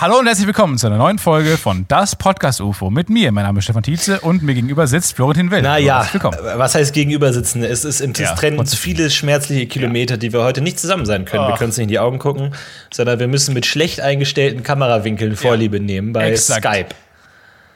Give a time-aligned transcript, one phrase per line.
[0.00, 3.32] Hallo und herzlich willkommen zu einer neuen Folge von Das Podcast UFO mit mir.
[3.32, 5.60] Mein Name ist Stefan Tietze und mir gegenüber sitzt Florentin Will.
[5.60, 6.08] Naja,
[6.54, 7.64] was heißt gegenüber sitzen?
[7.64, 8.32] Es, ist, es ja.
[8.36, 10.18] trennen uns viele schmerzliche Kilometer, ja.
[10.18, 11.46] die wir heute nicht zusammen sein können.
[11.46, 11.48] Oh.
[11.48, 12.54] Wir können uns nicht in die Augen gucken,
[12.94, 15.82] sondern wir müssen mit schlecht eingestellten Kamerawinkeln Vorliebe ja.
[15.82, 16.64] nehmen bei Exakt.
[16.64, 16.94] Skype.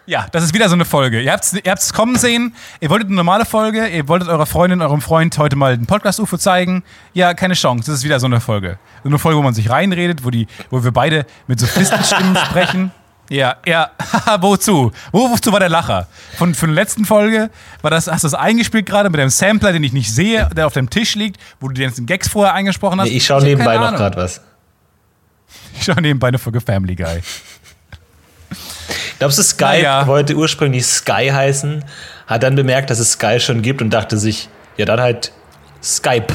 [0.06, 1.20] Ja, das ist wieder so eine Folge.
[1.20, 5.00] Ihr habt es kommen sehen, ihr wolltet eine normale Folge, ihr wolltet eurer Freundin, eurem
[5.00, 6.82] Freund heute mal den Podcast-UFO zeigen.
[7.12, 7.86] Ja, keine Chance.
[7.86, 8.78] Das ist wieder so eine Folge.
[9.04, 12.36] So eine Folge, wo man sich reinredet, wo, die, wo wir beide mit so Stimmen
[12.46, 12.90] sprechen.
[13.30, 13.90] Ja, ja,
[14.40, 14.90] wozu?
[15.12, 16.08] Wo, wozu war der Lacher?
[16.36, 17.50] Von, von der letzten Folge
[17.80, 20.66] war das, hast du das eingespielt gerade mit einem Sampler, den ich nicht sehe, der
[20.66, 23.08] auf dem Tisch liegt, wo du die ganzen Gags vorher eingesprochen hast?
[23.08, 24.40] Nee, ich schaue nebenbei noch gerade was.
[25.74, 27.22] Ich schaue nebenbei eine Folge Family Guy.
[29.22, 30.04] Glaubst du, Skype ja.
[30.08, 31.84] wollte ursprünglich Sky heißen,
[32.26, 35.32] hat dann bemerkt, dass es Sky schon gibt und dachte sich, ja, dann halt
[35.80, 36.26] Skype.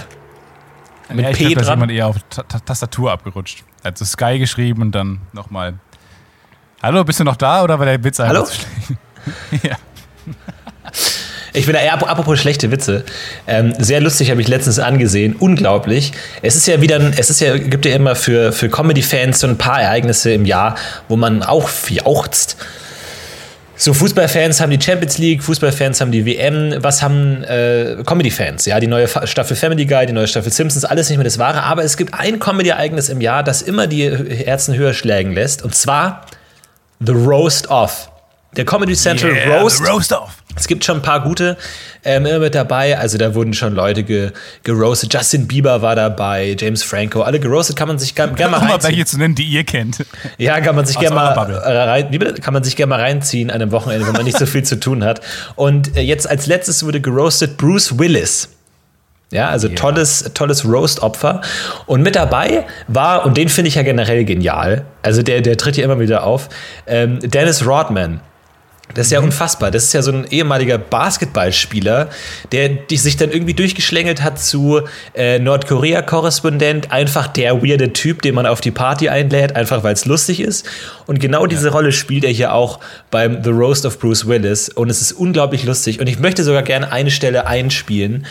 [1.09, 1.55] Mit ja, ich P glaub, dran.
[1.55, 3.65] Da ist jemand eher auf T Tastatur abgerutscht.
[3.83, 5.73] Er hat so Sky geschrieben und dann nochmal.
[6.81, 8.45] Hallo, bist du noch da oder war der Witz einfach Hallo?
[8.45, 9.63] zu schlecht?
[9.65, 9.75] ja.
[11.57, 13.03] Ich bin da eher, apropos schlechte Witze.
[13.47, 15.35] Ähm, sehr lustig habe ich letztens angesehen.
[15.37, 16.11] Unglaublich.
[16.41, 19.57] Es ist ja wieder, es ist ja, gibt ja immer für, für Comedy-Fans so ein
[19.57, 20.75] paar Ereignisse im Jahr,
[21.07, 22.57] wo man auch jauchzt.
[23.75, 28.65] So, Fußballfans haben die Champions League, Fußballfans haben die WM, was haben äh, Comedy-Fans?
[28.65, 31.63] Ja, die neue Staffel Family Guy, die neue Staffel Simpsons, alles nicht mehr das Wahre.
[31.63, 35.63] Aber es gibt ein Comedy-Ereignis im Jahr, das immer die Herzen höher schlägen lässt.
[35.63, 36.25] Und zwar
[36.99, 38.09] The Roast Off.
[38.55, 39.87] Der Comedy Central yeah, Roast.
[39.87, 40.31] Roast Off.
[40.57, 41.57] Es gibt schon ein paar gute
[42.03, 42.97] ähm, mit dabei.
[42.97, 44.31] Also da wurden schon Leute ge
[44.63, 45.13] gerostet.
[45.13, 47.21] Justin Bieber war dabei, James Franco.
[47.21, 48.81] Alle gerostet kann man sich gerne mal reinziehen.
[48.83, 50.05] Welche zu nennen, die ihr kennt.
[50.37, 52.09] Ja, kann man sich gerne mal, rein,
[52.41, 54.79] kann man sich gerne mal reinziehen an einem Wochenende, wenn man nicht so viel zu
[54.79, 55.21] tun hat.
[55.55, 58.49] Und äh, jetzt als letztes wurde gerostet Bruce Willis.
[59.31, 59.75] Ja, also yeah.
[59.75, 61.41] tolles, tolles Roast-Opfer.
[61.85, 65.75] Und mit dabei war, und den finde ich ja generell genial, also der, der tritt
[65.75, 66.47] hier immer wieder auf,
[66.87, 68.21] ähm, Dennis Rodman.
[68.93, 69.27] Das ist ja mhm.
[69.27, 69.69] unfassbar.
[69.69, 72.09] Das ist ja so ein ehemaliger Basketballspieler,
[72.51, 74.81] der sich dann irgendwie durchgeschlängelt hat zu
[75.13, 80.05] äh, Nordkorea-Korrespondent, einfach der weirde Typ, den man auf die Party einlädt, einfach weil es
[80.05, 80.65] lustig ist.
[81.05, 81.47] Und genau ja.
[81.47, 82.79] diese Rolle spielt er hier auch
[83.11, 84.69] beim The Roast of Bruce Willis.
[84.69, 85.99] Und es ist unglaublich lustig.
[85.99, 88.25] Und ich möchte sogar gerne eine Stelle einspielen.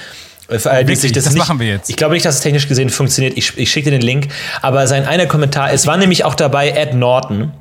[0.49, 1.91] Äh, für all Wirklich, das, das nicht, machen wir jetzt.
[1.91, 3.37] Ich glaube nicht, dass es technisch gesehen funktioniert.
[3.37, 4.29] Ich, ich schicke dir den Link.
[4.63, 7.53] Aber sein einer Kommentar, es war nämlich auch dabei Ed Norton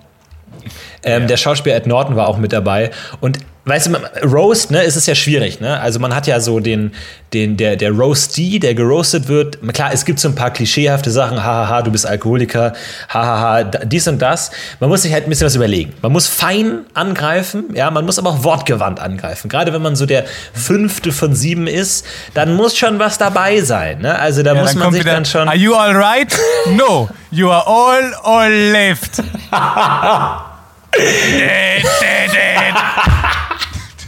[1.05, 1.27] ähm, ja.
[1.27, 2.91] Der Schauspieler Ed Norton war auch mit dabei.
[3.21, 5.79] Und weißt du, Roast, ne, ist es ja schwierig, ne?
[5.79, 6.91] Also man hat ja so den,
[7.33, 9.57] den, der, der Roasty, der geroastet wird.
[9.73, 12.73] Klar, es gibt so ein paar klischeehafte Sachen, hahaha, du bist Alkoholiker,
[13.09, 14.51] hahaha, dies und das.
[14.79, 15.93] Man muss sich halt ein bisschen was überlegen.
[16.01, 19.49] Man muss fein angreifen, ja, man muss aber auch wortgewandt angreifen.
[19.49, 22.05] Gerade wenn man so der fünfte von sieben ist,
[22.35, 24.17] dann muss schon was dabei sein, ne?
[24.19, 25.47] Also da ja, muss man sich wieder, dann schon.
[25.47, 26.37] Are you alright?
[26.75, 29.23] No, you are all all left.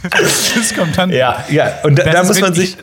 [0.02, 1.10] das kommt dann.
[1.10, 1.80] Ja, ja.
[1.82, 2.76] Und da, da muss man sich.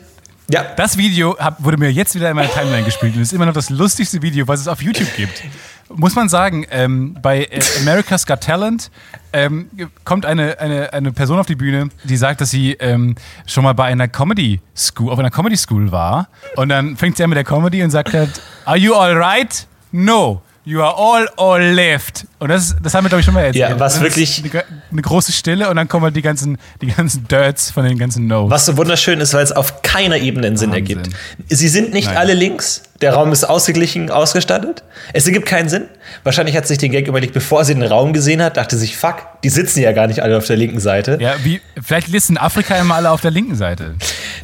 [0.48, 0.64] Ja.
[0.76, 3.52] Das Video hab, wurde mir jetzt wieder in meiner Timeline gespielt und ist immer noch
[3.52, 5.42] das lustigste Video, was es auf YouTube gibt.
[5.88, 8.90] Muss man sagen, ähm, bei äh, America's Got Talent
[9.32, 9.68] ähm,
[10.04, 13.16] kommt eine, eine, eine Person auf die Bühne, die sagt, dass sie ähm,
[13.46, 16.28] schon mal bei einer Comedy School, auf einer Comedy School war.
[16.54, 19.66] Und dann fängt sie an mit der Comedy und sagt halt, Are you alright?
[19.90, 20.42] No.
[20.68, 22.26] You are all all left.
[22.40, 23.70] Und das, das haben wir, glaube ich, schon mal erzählt.
[23.70, 24.42] Ja, was wirklich.
[24.42, 27.96] Eine, eine, große Stille und dann kommen halt die ganzen, die ganzen Dirts von den
[27.96, 28.50] ganzen No's.
[28.50, 30.98] Was so wunderschön ist, weil es auf keiner Ebene einen Sinn Wahnsinn.
[30.98, 31.16] ergibt.
[31.48, 32.16] Sie sind nicht Nein.
[32.16, 32.82] alle links.
[33.00, 34.82] Der Raum ist ausgeglichen ausgestattet.
[35.12, 35.84] Es ergibt keinen Sinn.
[36.24, 39.35] Wahrscheinlich hat sich den Gag überlegt, bevor sie den Raum gesehen hat, dachte sich, fuck,
[39.46, 41.18] die sitzen ja gar nicht alle auf der linken Seite.
[41.20, 43.94] Ja, wie, vielleicht listen Afrika immer alle auf der linken Seite.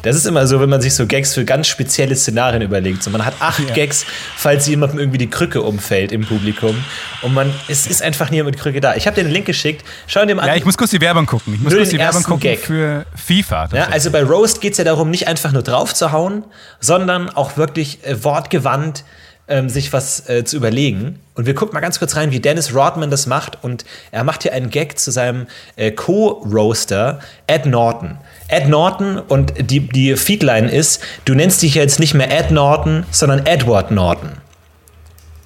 [0.01, 3.03] Das ist immer so, wenn man sich so Gags für ganz spezielle Szenarien überlegt.
[3.03, 3.75] So, man hat acht ja.
[3.75, 4.05] Gags,
[4.37, 6.81] falls jemandem irgendwie die Krücke umfällt im Publikum.
[7.21, 8.95] Und man, es ist einfach niemand mit Krücke da.
[8.95, 9.83] Ich habe dir den Link geschickt.
[10.07, 10.47] Schau dir mal an.
[10.47, 11.53] Ja, ich muss kurz die Werbung gucken.
[11.55, 12.59] Ich muss kurz die Werbung gucken Gag.
[12.59, 13.67] für FIFA.
[13.73, 16.45] Ja, also bei Roast geht es ja darum, nicht einfach nur drauf zu hauen,
[16.79, 19.03] sondern auch wirklich äh, wortgewandt
[19.47, 21.19] ähm, sich was äh, zu überlegen.
[21.35, 23.63] Und wir gucken mal ganz kurz rein, wie Dennis Rodman das macht.
[23.63, 28.17] Und er macht hier einen Gag zu seinem äh, Co-Roaster Ed Norton.
[28.47, 33.05] Ed Norton und die, die Feedline ist, du nennst dich jetzt nicht mehr Ed Norton,
[33.11, 34.33] sondern Edward Norton.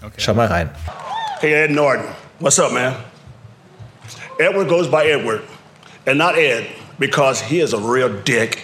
[0.01, 0.13] Okay.
[0.17, 0.69] Schau mal rein.
[1.39, 2.05] Hey Ed Norton,
[2.39, 2.95] what's up man?
[4.39, 5.41] Edward goes by Edward
[6.05, 6.65] and not Ed
[6.99, 8.59] because he is a real dick.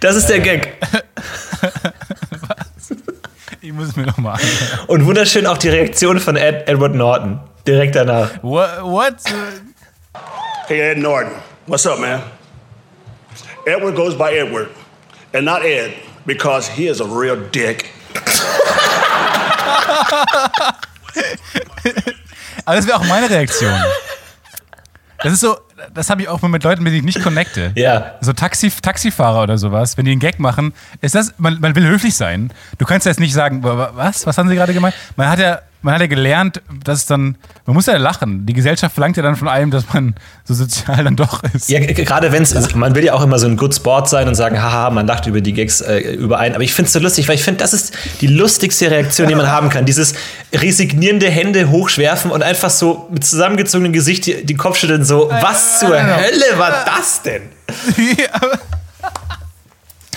[0.00, 0.74] Das ist der Gag.
[3.64, 4.88] Ich muss es mir nochmal anhören.
[4.88, 7.38] Und wunderschön auch die Reaktion von Ed, Edward Norton.
[7.64, 8.42] Direkt danach.
[8.42, 8.82] What?
[8.82, 9.14] what?
[10.66, 11.30] Hey, Ed Norton.
[11.68, 12.20] What's up, man?
[13.64, 14.70] Edward goes by Edward
[15.32, 15.92] and not Ed
[16.26, 17.90] because he is a real dick.
[22.64, 23.72] Aber das wäre auch meine Reaktion.
[25.18, 25.56] Das ist so,
[25.94, 27.72] das habe ich auch mal mit Leuten, mit denen ich nicht connecte.
[27.74, 28.14] Ja.
[28.20, 31.86] So Taxi, Taxifahrer oder sowas, wenn die einen Gag machen, ist das, man, man will
[31.86, 32.52] höflich sein.
[32.78, 34.26] Du kannst jetzt nicht sagen, was?
[34.26, 34.94] Was haben sie gerade gemeint?
[35.16, 37.36] Man hat ja man hat ja gelernt, dass es dann,
[37.66, 38.46] man muss ja lachen.
[38.46, 40.14] Die Gesellschaft verlangt ja dann von einem, dass man
[40.44, 41.68] so sozial dann doch ist.
[41.68, 44.34] Ja, gerade wenn es, man will ja auch immer so ein Good Sport sein und
[44.34, 46.54] sagen, haha, man lacht über die Gags äh, überein.
[46.54, 49.34] Aber ich finde es so lustig, weil ich finde, das ist die lustigste Reaktion, die
[49.34, 49.84] man haben kann.
[49.84, 50.14] Dieses
[50.54, 55.80] resignierende Hände hochschwerfen und einfach so mit zusammengezogenem Gesicht die, den Kopf schütteln, so, was
[55.80, 57.42] zur Hölle war das denn?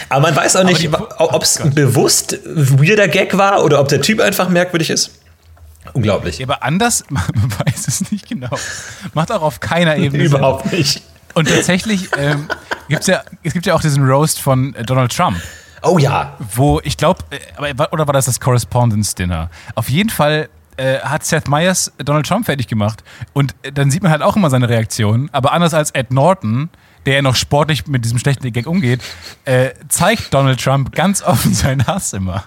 [0.09, 4.01] Aber man weiß auch nicht, ob es ein bewusst weirder Gag war oder ob der
[4.01, 5.11] Typ einfach merkwürdig ist.
[5.93, 6.39] Unglaublich.
[6.39, 7.23] Ja, aber anders, man
[7.65, 8.55] weiß es nicht genau.
[9.13, 10.79] Macht auch auf keiner Ebene Überhaupt Sinn.
[10.79, 11.01] nicht.
[11.33, 12.47] Und tatsächlich ähm,
[12.87, 15.37] gibt's ja, es gibt ja auch diesen Roast von Donald Trump.
[15.81, 16.35] Oh ja.
[16.55, 17.23] Wo ich glaube,
[17.59, 19.49] äh, oder war das das Correspondence Dinner?
[19.75, 23.03] Auf jeden Fall äh, hat Seth Meyers Donald Trump fertig gemacht.
[23.33, 25.29] Und äh, dann sieht man halt auch immer seine Reaktion.
[25.31, 26.69] Aber anders als Ed Norton,
[27.05, 29.01] der ja noch sportlich mit diesem schlechten Gag umgeht,
[29.45, 32.45] äh, zeigt Donald Trump ganz offen seinen Hass immer.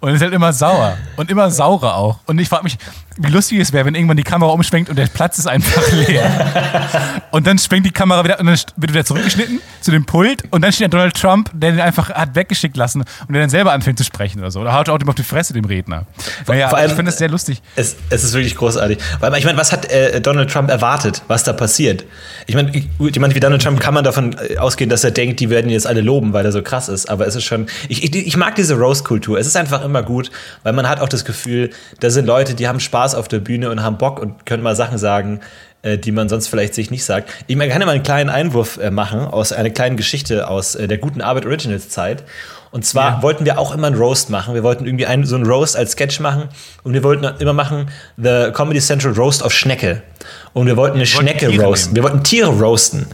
[0.00, 0.96] Und ist halt immer sauer.
[1.16, 2.18] Und immer saurer auch.
[2.26, 2.78] Und ich frage mich,
[3.18, 7.22] wie lustig es wäre, wenn irgendwann die Kamera umschwenkt und der Platz ist einfach leer.
[7.30, 10.62] und dann schwenkt die Kamera wieder und dann wird wieder zurückgeschnitten zu dem Pult und
[10.62, 13.72] dann steht da Donald Trump, der den einfach hat weggeschickt lassen und der dann selber
[13.72, 14.60] anfängt zu sprechen oder so.
[14.60, 16.06] Oder haut auch dem auf die Fresse, dem Redner.
[16.46, 17.60] Naja, Vor allem, ich finde das sehr lustig.
[17.76, 18.98] Es, es, ist wirklich großartig.
[19.20, 22.04] Weil ich meine, was hat äh, Donald Trump erwartet, was da passiert?
[22.46, 25.50] Ich meine, jemand wie Donald Trump kann man davon äh, ausgehen, dass er denkt, die
[25.50, 27.10] werden jetzt alle loben, weil er so krass ist.
[27.10, 27.66] Aber es ist schon.
[27.88, 29.38] Ich, ich, ich mag diese Rose-Kultur.
[29.42, 30.30] Es ist einfach immer gut,
[30.62, 33.70] weil man hat auch das Gefühl, da sind Leute, die haben Spaß auf der Bühne
[33.70, 35.40] und haben Bock und können mal Sachen sagen,
[35.82, 37.28] äh, die man sonst vielleicht sich nicht sagt.
[37.48, 40.86] Ich kann ja mal einen kleinen Einwurf äh, machen aus einer kleinen Geschichte aus äh,
[40.86, 42.22] der guten Arbeit Originals Zeit.
[42.72, 43.22] Und zwar ja.
[43.22, 44.54] wollten wir auch immer einen Roast machen.
[44.54, 46.48] Wir wollten irgendwie einen, so einen Roast als Sketch machen.
[46.82, 50.02] Und wir wollten immer machen The Comedy Central Roast of Schnecke.
[50.54, 51.94] Und wir wollten eine wir Schnecke wollten roasten.
[51.94, 53.06] Wir wollten Tiere roasten.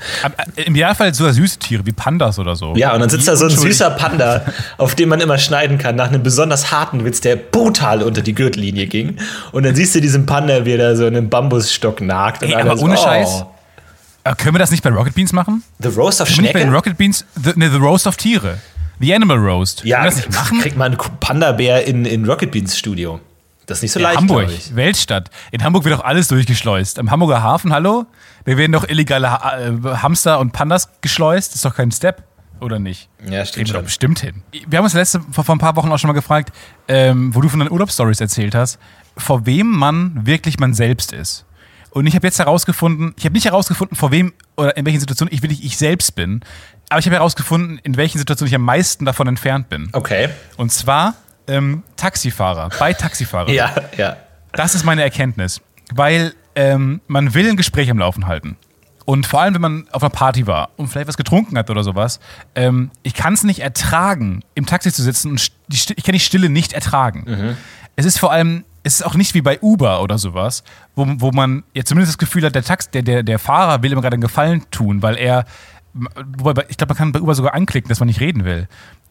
[0.54, 2.74] Im Idealfall sogar süße Tiere, wie Pandas oder so.
[2.76, 4.42] Ja, und dann sitzt da so ein süßer Panda,
[4.78, 8.34] auf dem man immer schneiden kann, nach einem besonders harten Witz, der brutal unter die
[8.34, 9.16] Gürtellinie ging.
[9.50, 12.44] Und dann siehst du diesen Panda, wie er da so in einem Bambusstock nagt.
[12.44, 13.44] Ey, aber ohne so, Scheiß.
[13.44, 14.34] Oh.
[14.36, 15.64] Können wir das nicht bei Rocket Beans machen?
[15.80, 16.58] The Roast of Schnecke?
[16.58, 18.58] Nicht bei Rocket Beans, the, ne, the Roast of Tiere.
[19.00, 19.84] The Animal Roast.
[19.84, 20.60] Ja, das nicht machen?
[20.60, 23.20] kriegt man einen Panda-Bär in, in Rocket Beans Studio.
[23.66, 24.18] Das ist nicht so ja, leicht.
[24.18, 25.30] Hamburg, Weltstadt.
[25.50, 26.98] In Hamburg wird doch alles durchgeschleust.
[26.98, 28.06] Am Hamburger Hafen, hallo?
[28.46, 29.72] Da werden doch illegale ha äh,
[30.02, 31.50] Hamster und Pandas geschleust.
[31.50, 32.22] Das ist doch kein Step,
[32.60, 33.10] oder nicht?
[33.28, 33.68] Ja, stimmt.
[33.68, 33.84] Schon.
[33.84, 34.42] bestimmt hin.
[34.66, 36.50] Wir haben uns letzte, vor, vor ein paar Wochen auch schon mal gefragt,
[36.88, 38.78] ähm, wo du von deinen Urlaubsstories erzählt hast,
[39.18, 41.44] vor wem man wirklich man selbst ist.
[41.90, 45.32] Und ich habe jetzt herausgefunden, ich habe nicht herausgefunden, vor wem oder in welchen Situationen
[45.32, 46.40] ich wirklich ich selbst bin,
[46.88, 49.88] aber ich habe herausgefunden, in welchen Situationen ich am meisten davon entfernt bin.
[49.92, 50.28] Okay.
[50.56, 51.14] Und zwar
[51.46, 53.52] ähm, Taxifahrer, bei Taxifahrern.
[53.52, 54.16] ja, ja.
[54.52, 55.60] Das ist meine Erkenntnis.
[55.92, 58.56] Weil ähm, man will ein Gespräch am Laufen halten.
[59.04, 61.82] Und vor allem, wenn man auf einer Party war und vielleicht was getrunken hat oder
[61.82, 62.20] sowas,
[62.54, 66.20] ähm, ich kann es nicht ertragen, im Taxi zu sitzen und die, ich kann die
[66.20, 67.24] Stille nicht ertragen.
[67.26, 67.56] Mhm.
[67.96, 70.62] Es ist vor allem, es ist auch nicht wie bei Uber oder sowas,
[70.94, 73.92] wo, wo man ja zumindest das Gefühl hat, der, Tax, der, der, der Fahrer will
[73.92, 75.46] ihm gerade einen Gefallen tun, weil er
[75.94, 78.68] Wobei, ich glaube, man kann bei Uber sogar anklicken, dass man nicht reden will.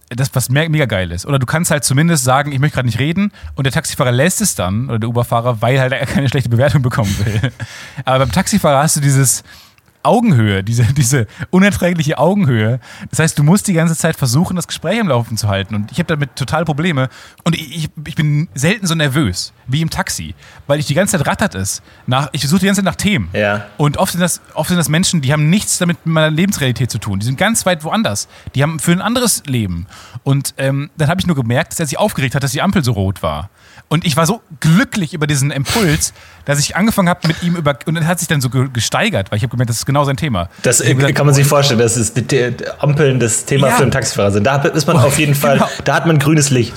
[0.10, 1.25] Das, was mega geil ist.
[1.25, 4.39] Oder du kannst halt zumindest sagen, ich möchte gerade nicht reden und der Taxifahrer lässt
[4.39, 7.51] es dann, oder der Uberfahrer, weil halt er keine schlechte Bewertung bekommen will.
[8.05, 9.43] Aber beim Taxifahrer hast du dieses,
[10.08, 12.80] Augenhöhe, diese, diese unerträgliche Augenhöhe.
[13.10, 15.76] Das heißt, du musst die ganze Zeit versuchen, das Gespräch am Laufen zu halten.
[15.76, 17.10] Und ich habe damit total Probleme.
[17.44, 20.34] Und ich, ich bin selten so nervös wie im Taxi,
[20.66, 21.82] weil ich die ganze Zeit rattert es.
[22.06, 23.30] Nach, ich suche die ganze Zeit nach Themen.
[23.34, 23.66] Ja.
[23.78, 26.90] Und oft sind, das, oft sind das Menschen, die haben nichts damit mit meiner Lebensrealität
[26.90, 27.20] zu tun.
[27.20, 28.28] Die sind ganz weit woanders.
[28.56, 29.88] Die haben für ein anderes Leben.
[30.24, 32.84] Und ähm, dann habe ich nur gemerkt, dass er sich aufgeregt hat, dass die Ampel
[32.84, 33.50] so rot war.
[33.89, 36.13] Und ich war so glücklich über diesen Impuls,
[36.46, 37.77] dass ich angefangen habe mit ihm über.
[37.86, 40.17] Und er hat sich dann so gesteigert, weil ich habe gemerkt, das ist genau sein
[40.17, 40.50] Thema.
[40.63, 43.75] Das gesagt, kann man sich vorstellen, dass es die, Ampeln das Thema ja.
[43.75, 44.43] für einen Taxifahrer sind.
[44.43, 45.69] Da ist man auf jeden Fall, genau.
[45.86, 46.74] da hat man grünes Licht.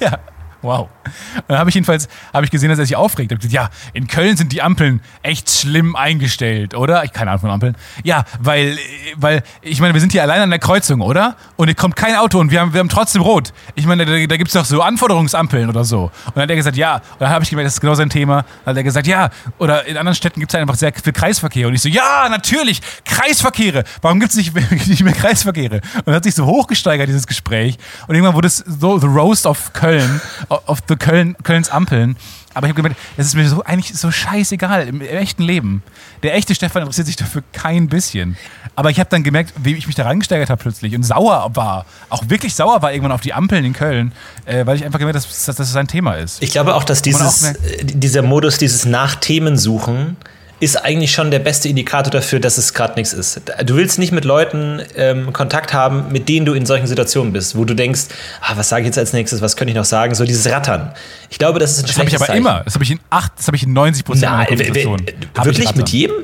[0.00, 0.18] Ja.
[0.60, 0.88] Wow.
[1.36, 3.30] Und dann habe ich jedenfalls hab ich gesehen, dass er sich aufregt.
[3.30, 7.04] Ich gesagt, ja, in Köln sind die Ampeln echt schlimm eingestellt, oder?
[7.04, 7.76] Ich keine Ahnung von Ampeln.
[8.02, 8.76] Ja, weil,
[9.16, 11.36] weil, ich meine, wir sind hier allein an der Kreuzung, oder?
[11.56, 13.52] Und es kommt kein Auto und wir haben, wir haben trotzdem rot.
[13.76, 16.04] Ich meine, da, da gibt es doch so Anforderungsampeln oder so.
[16.26, 16.96] Und dann hat er gesagt, ja.
[16.96, 18.44] Und dann habe ich gemerkt, das ist genau sein Thema.
[18.64, 19.30] Dann hat er gesagt, ja.
[19.58, 21.68] Oder in anderen Städten gibt es einfach sehr viel Kreisverkehr.
[21.68, 23.84] Und ich so, ja, natürlich, Kreisverkehre.
[24.02, 24.54] Warum gibt es nicht,
[24.88, 25.76] nicht mehr Kreisverkehre?
[25.76, 27.78] Und dann hat sich so hochgesteigert, dieses Gespräch.
[28.08, 30.20] Und irgendwann wurde es so The Roast of Köln
[30.66, 32.16] of the Köln, Kölns Ampeln.
[32.54, 35.82] Aber ich habe gemerkt, es ist mir so eigentlich so scheißegal im, im echten Leben.
[36.22, 38.36] Der echte Stefan interessiert sich dafür kein bisschen.
[38.74, 41.86] Aber ich habe dann gemerkt, wie ich mich da reingesteigert habe plötzlich und sauer war,
[42.08, 44.12] auch wirklich sauer war irgendwann auf die Ampeln in Köln,
[44.44, 46.42] äh, weil ich einfach gemerkt habe, dass, dass das sein Thema ist.
[46.42, 50.16] Ich glaube auch, dass dieses, auch merkt, äh, dieser Modus, dieses nach Themen suchen,
[50.60, 53.40] ist eigentlich schon der beste Indikator dafür, dass es gerade nichts ist.
[53.64, 57.56] Du willst nicht mit Leuten ähm, Kontakt haben, mit denen du in solchen Situationen bist,
[57.56, 58.06] wo du denkst,
[58.40, 60.14] ah, was sage ich jetzt als nächstes, was könnte ich noch sagen?
[60.14, 60.92] So dieses Rattern.
[61.30, 62.62] Ich glaube, das ist ein das habe ich aber immer.
[62.64, 65.06] Das habe ich in acht, das habe ich in 90 Prozent meiner Konversationen.
[65.44, 66.16] Wirklich mit jedem?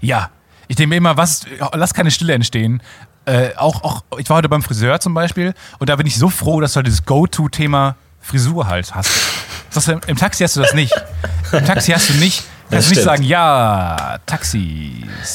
[0.00, 0.30] Ja.
[0.68, 1.44] Ich denke mir immer, was,
[1.74, 2.82] lass keine Stille entstehen.
[3.26, 6.30] Äh, auch, auch, ich war heute beim Friseur zum Beispiel und da bin ich so
[6.30, 9.10] froh, dass du halt dieses Go-To-Thema Frisur halt hast.
[9.74, 10.94] Das, Im Taxi hast du das nicht.
[11.52, 14.60] Im Taxi hast du nicht Kannst du nicht sagen, ja, Taxis.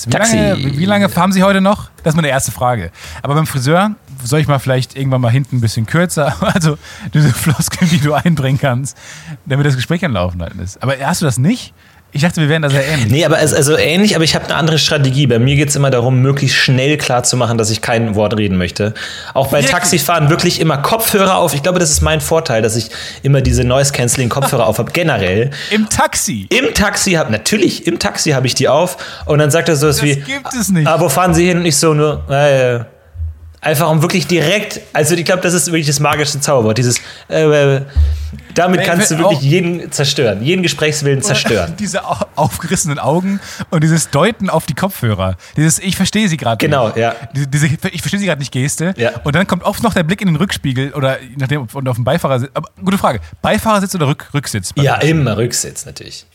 [0.05, 0.37] Wie, Taxi.
[0.37, 1.89] Lange, wie, lange fahren Sie heute noch?
[2.03, 2.91] Das ist meine erste Frage.
[3.21, 3.91] Aber beim Friseur
[4.23, 6.77] soll ich mal vielleicht irgendwann mal hinten ein bisschen kürzer, also
[7.13, 8.97] diese Floskeln, die du einbringen kannst,
[9.45, 10.81] damit das Gespräch anlaufen ist.
[10.81, 11.73] Aber hast du das nicht?
[12.13, 13.11] Ich dachte, wir wären da sehr ähnlich.
[13.11, 15.27] Nee, aber es, also ähnlich, aber ich habe eine andere Strategie.
[15.27, 18.93] Bei mir geht es immer darum, möglichst schnell klarzumachen, dass ich kein Wort reden möchte.
[19.33, 19.71] Auch bei wirklich?
[19.71, 21.53] Taxifahren wirklich immer Kopfhörer auf.
[21.53, 22.89] Ich glaube, das ist mein Vorteil, dass ich
[23.23, 24.91] immer diese Noise-Canceling-Kopfhörer auf habe.
[24.91, 25.51] Generell.
[25.69, 26.47] Im Taxi?
[26.49, 28.97] Im Taxi habe natürlich, im Taxi habe ich die auf.
[29.25, 30.15] Und dann sagt er so was wie.
[30.15, 30.87] Das gibt es nicht.
[30.87, 31.59] Ah, wo fahren Sie hin?
[31.59, 32.23] Und ich so nur.
[32.29, 32.96] Äh,
[33.59, 36.77] Einfach um wirklich direkt, also ich glaube, das ist wirklich das magische Zauberwort.
[36.77, 37.43] Dieses, äh,
[37.77, 37.81] äh,
[38.53, 41.73] damit kannst du wirklich jeden zerstören, jeden Gesprächswillen zerstören.
[41.79, 42.01] Diese
[42.35, 43.39] aufgerissenen Augen
[43.71, 45.37] und dieses Deuten auf die Kopfhörer.
[45.55, 46.97] Dieses, ich verstehe sie gerade Genau, nicht.
[46.97, 47.15] ja.
[47.33, 48.93] Diese, ich verstehe sie gerade nicht Geste.
[48.95, 49.11] Ja.
[49.23, 52.03] Und dann kommt oft noch der Blick in den Rückspiegel oder nachdem und auf dem
[52.03, 52.51] Beifahrersitz.
[52.53, 53.19] Aber gute Frage.
[53.41, 54.71] Beifahrersitz oder Rück, Rücksitz?
[54.75, 56.25] Ja, immer Rücksitz natürlich.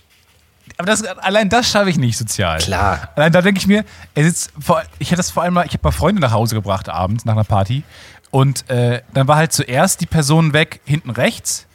[0.83, 2.59] Aber das, allein das schaffe ich nicht sozial.
[2.59, 3.09] Klar.
[3.15, 3.85] Allein da denke ich mir,
[4.17, 6.57] er sitzt vor, ich hätte das vor allem mal, ich habe mal Freunde nach Hause
[6.57, 7.85] gebracht abends nach einer Party.
[8.33, 11.67] Und äh, dann war halt zuerst die Person weg hinten rechts,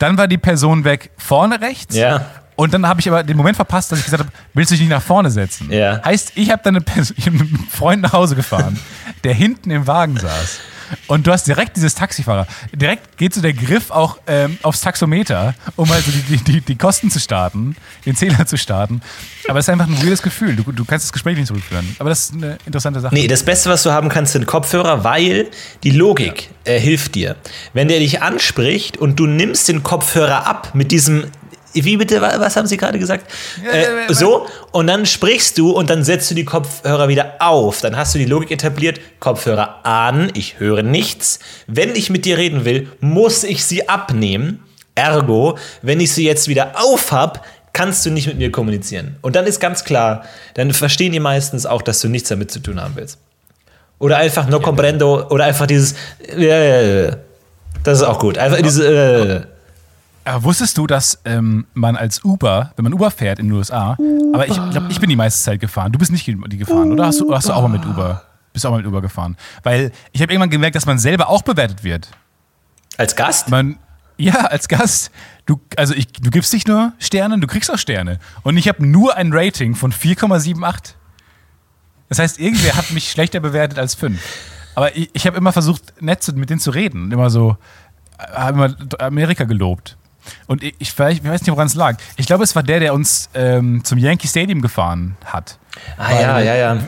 [0.00, 1.94] dann war die Person weg vorne rechts.
[1.94, 2.26] Ja.
[2.56, 4.80] Und dann habe ich aber den Moment verpasst, dass ich gesagt habe, willst du dich
[4.80, 5.70] nicht nach vorne setzen?
[5.70, 6.02] Ja.
[6.04, 8.80] Heißt, ich habe dann eine Person, ich hab einen Freund nach Hause gefahren,
[9.22, 10.58] der hinten im Wagen saß.
[11.06, 12.46] Und du hast direkt dieses Taxifahrer.
[12.72, 17.10] Direkt geht so der Griff auch ähm, aufs Taxometer, um also die, die, die, Kosten
[17.10, 19.00] zu starten, den Zähler zu starten.
[19.48, 20.56] Aber es ist einfach ein weirdes Gefühl.
[20.56, 21.96] Du, du kannst das Gespräch nicht zurückführen.
[21.98, 23.14] Aber das ist eine interessante Sache.
[23.14, 25.48] Nee, das Beste, was du haben kannst, sind Kopfhörer, weil
[25.82, 26.74] die Logik ja.
[26.74, 27.36] äh, hilft dir.
[27.72, 31.26] Wenn der dich anspricht und du nimmst den Kopfhörer ab mit diesem
[31.84, 33.30] wie bitte, was haben Sie gerade gesagt?
[33.70, 37.80] Äh, so, und dann sprichst du und dann setzt du die Kopfhörer wieder auf.
[37.80, 41.38] Dann hast du die Logik etabliert, Kopfhörer an, ich höre nichts.
[41.66, 44.62] Wenn ich mit dir reden will, muss ich sie abnehmen.
[44.94, 47.40] Ergo, wenn ich sie jetzt wieder auf habe,
[47.72, 49.16] kannst du nicht mit mir kommunizieren.
[49.20, 52.60] Und dann ist ganz klar, dann verstehen die meistens auch, dass du nichts damit zu
[52.60, 53.18] tun haben willst.
[53.98, 55.94] Oder einfach no comprendo, oder einfach dieses,
[56.26, 57.12] äh,
[57.84, 58.38] das ist auch gut.
[58.38, 59.42] Einfach dieses, äh,
[60.26, 63.94] aber wusstest du, dass ähm, man als Uber, wenn man Uber fährt in den USA,
[63.98, 64.34] Uber.
[64.34, 65.92] aber ich glaube, ich bin die meiste Zeit gefahren.
[65.92, 67.06] Du bist nicht die gefahren, oder?
[67.06, 68.22] Hast du, hast du auch mal mit Uber?
[68.52, 69.36] Bist auch mal mit Uber gefahren?
[69.62, 72.10] Weil ich habe irgendwann gemerkt, dass man selber auch bewertet wird.
[72.96, 73.50] Als Gast?
[73.50, 73.78] Man,
[74.16, 75.12] ja, als Gast.
[75.44, 78.18] Du, also ich, du gibst nicht nur Sterne, du kriegst auch Sterne.
[78.42, 80.94] Und ich habe nur ein Rating von 4,78.
[82.08, 84.20] Das heißt, irgendwer hat mich schlechter bewertet als 5.
[84.74, 87.12] Aber ich, ich habe immer versucht, nett mit denen zu reden.
[87.12, 87.56] Immer so,
[88.18, 89.96] äh, habe immer Amerika gelobt.
[90.46, 91.96] Und ich, ich, weiß nicht, woran es lag.
[92.16, 95.58] Ich glaube, es war der, der uns ähm, zum Yankee Stadium gefahren hat.
[95.96, 96.78] Ah, weil, ja, ja, ja.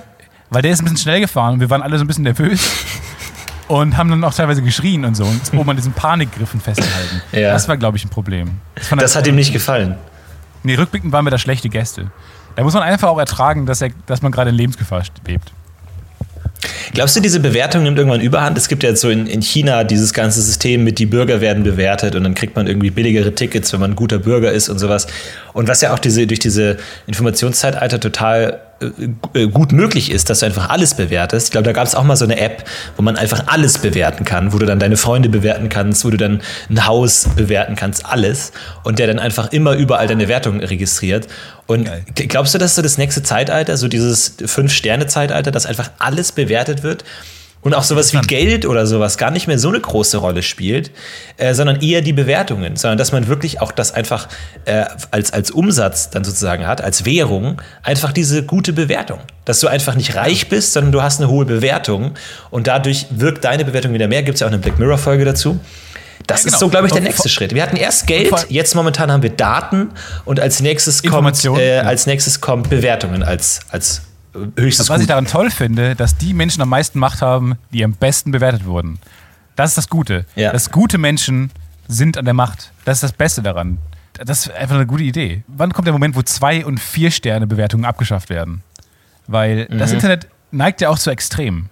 [0.51, 2.69] Weil der ist ein bisschen schnell gefahren und wir waren alle so ein bisschen nervös.
[3.69, 7.23] und haben dann auch teilweise geschrien und so und oben an diesen Panikgriffen festgehalten.
[7.33, 7.53] Ja.
[7.53, 8.61] Das war, glaube ich, ein Problem.
[8.75, 9.97] Das, das hat ihm nicht gefallen.
[10.63, 12.11] Nee, rückblickend waren wir da schlechte Gäste.
[12.57, 15.53] Da muss man einfach auch ertragen, dass, er, dass man gerade in Lebensgefahr lebt.
[16.93, 18.59] Glaubst du, diese Bewertung nimmt irgendwann überhand?
[18.59, 21.63] Es gibt ja jetzt so in, in China dieses ganze System mit, die Bürger werden
[21.63, 24.79] bewertet und dann kriegt man irgendwie billigere Tickets, wenn man ein guter Bürger ist und
[24.79, 25.07] sowas.
[25.53, 28.61] Und was ja auch diese, durch diese Informationszeitalter total
[29.53, 31.49] gut möglich ist, dass du einfach alles bewertest.
[31.49, 32.65] Ich glaube, da gab es auch mal so eine App,
[32.97, 36.17] wo man einfach alles bewerten kann, wo du dann deine Freunde bewerten kannst, wo du
[36.17, 38.53] dann ein Haus bewerten kannst, alles.
[38.85, 41.27] Und der dann einfach immer überall deine Wertungen registriert.
[41.67, 42.05] Und Geil.
[42.29, 47.05] glaubst du, dass so das nächste Zeitalter, so dieses Fünf-Sterne-Zeitalter, dass einfach alles bewertet wird?
[47.61, 50.93] Und auch sowas wie Geld oder sowas gar nicht mehr so eine große Rolle spielt,
[51.39, 54.29] äh, sondern eher die Bewertungen, sondern dass man wirklich auch das einfach
[54.65, 59.19] äh, als, als Umsatz dann sozusagen hat, als Währung, einfach diese gute Bewertung.
[59.45, 62.15] Dass du einfach nicht reich bist, sondern du hast eine hohe Bewertung
[62.51, 64.23] und dadurch wirkt deine Bewertung wieder mehr.
[64.23, 65.59] Gibt es ja auch eine Black Mirror-Folge dazu.
[66.27, 66.57] Das ja, genau.
[66.57, 67.55] ist so, glaube ich, der nächste Schritt.
[67.55, 69.91] Wir hatten erst Geld, jetzt momentan haben wir Daten
[70.25, 74.03] und als nächstes kommt, äh, als nächstes kommt Bewertungen als, als
[74.57, 75.03] höchstes Was Gut.
[75.03, 78.65] ich daran toll finde, dass die Menschen am meisten Macht haben, die am besten bewertet
[78.65, 78.99] wurden.
[79.57, 80.25] Das ist das Gute.
[80.37, 80.53] Ja.
[80.53, 81.51] Dass gute Menschen
[81.89, 82.73] sind an der Macht.
[82.85, 83.79] Das ist das Beste daran.
[84.13, 85.43] Das ist einfach eine gute Idee.
[85.47, 88.63] Wann kommt der Moment, wo zwei und vier Sterne Bewertungen abgeschafft werden?
[89.27, 89.79] Weil mhm.
[89.79, 91.71] das Internet neigt ja auch zu Extremen.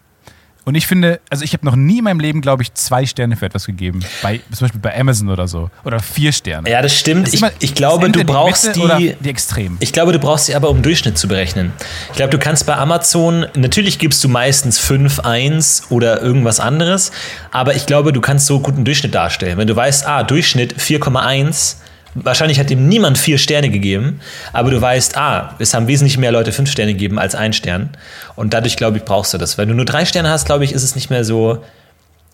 [0.67, 3.37] Und ich finde, also ich habe noch nie in meinem Leben, glaube ich, zwei Sterne
[3.37, 4.01] für etwas gegeben.
[4.21, 5.71] Bei, zum Beispiel bei Amazon oder so.
[5.85, 6.69] Oder vier Sterne.
[6.69, 7.29] Ja, das stimmt.
[7.29, 9.77] Das ich, ich glaube, du brauchst die, die, die Extremen.
[9.79, 11.73] Ich glaube, du brauchst sie aber, um Durchschnitt zu berechnen.
[12.11, 17.13] Ich glaube, du kannst bei Amazon, natürlich gibst du meistens 5, 1 oder irgendwas anderes,
[17.53, 19.59] aber ich glaube, du kannst so guten Durchschnitt darstellen.
[19.59, 21.77] Wenn du weißt, ah, Durchschnitt 4,1
[22.25, 24.21] wahrscheinlich hat ihm niemand vier Sterne gegeben,
[24.53, 27.91] aber du weißt, ah, es haben wesentlich mehr Leute fünf Sterne gegeben als ein Stern.
[28.35, 29.59] Und dadurch, glaube ich, brauchst du das.
[29.59, 31.63] Wenn du nur drei Sterne hast, glaube ich, ist es nicht mehr so,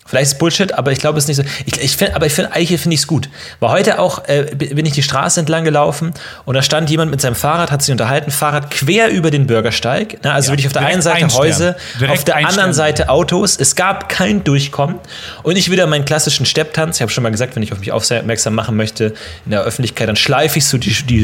[0.05, 1.63] Vielleicht ist es Bullshit, aber ich glaube, es ist nicht so.
[1.65, 3.29] Ich, ich find, aber ich finde, eigentlich finde ich es gut.
[3.59, 6.13] War heute auch, äh, bin ich die Straße entlang gelaufen
[6.45, 10.23] und da stand jemand mit seinem Fahrrad, hat sich unterhalten, Fahrrad quer über den Bürgersteig.
[10.23, 10.33] Ne?
[10.33, 11.75] Also ja, wirklich auf der einen Seite Häuser,
[12.09, 13.57] auf der anderen Seite Autos.
[13.59, 14.99] Es gab kein Durchkommen.
[15.43, 16.97] Und ich wieder meinen klassischen Stepptanz.
[16.97, 19.13] Ich habe schon mal gesagt, wenn ich auf mich aufmerksam machen möchte
[19.45, 21.23] in der Öffentlichkeit, dann schleife ich so die, die,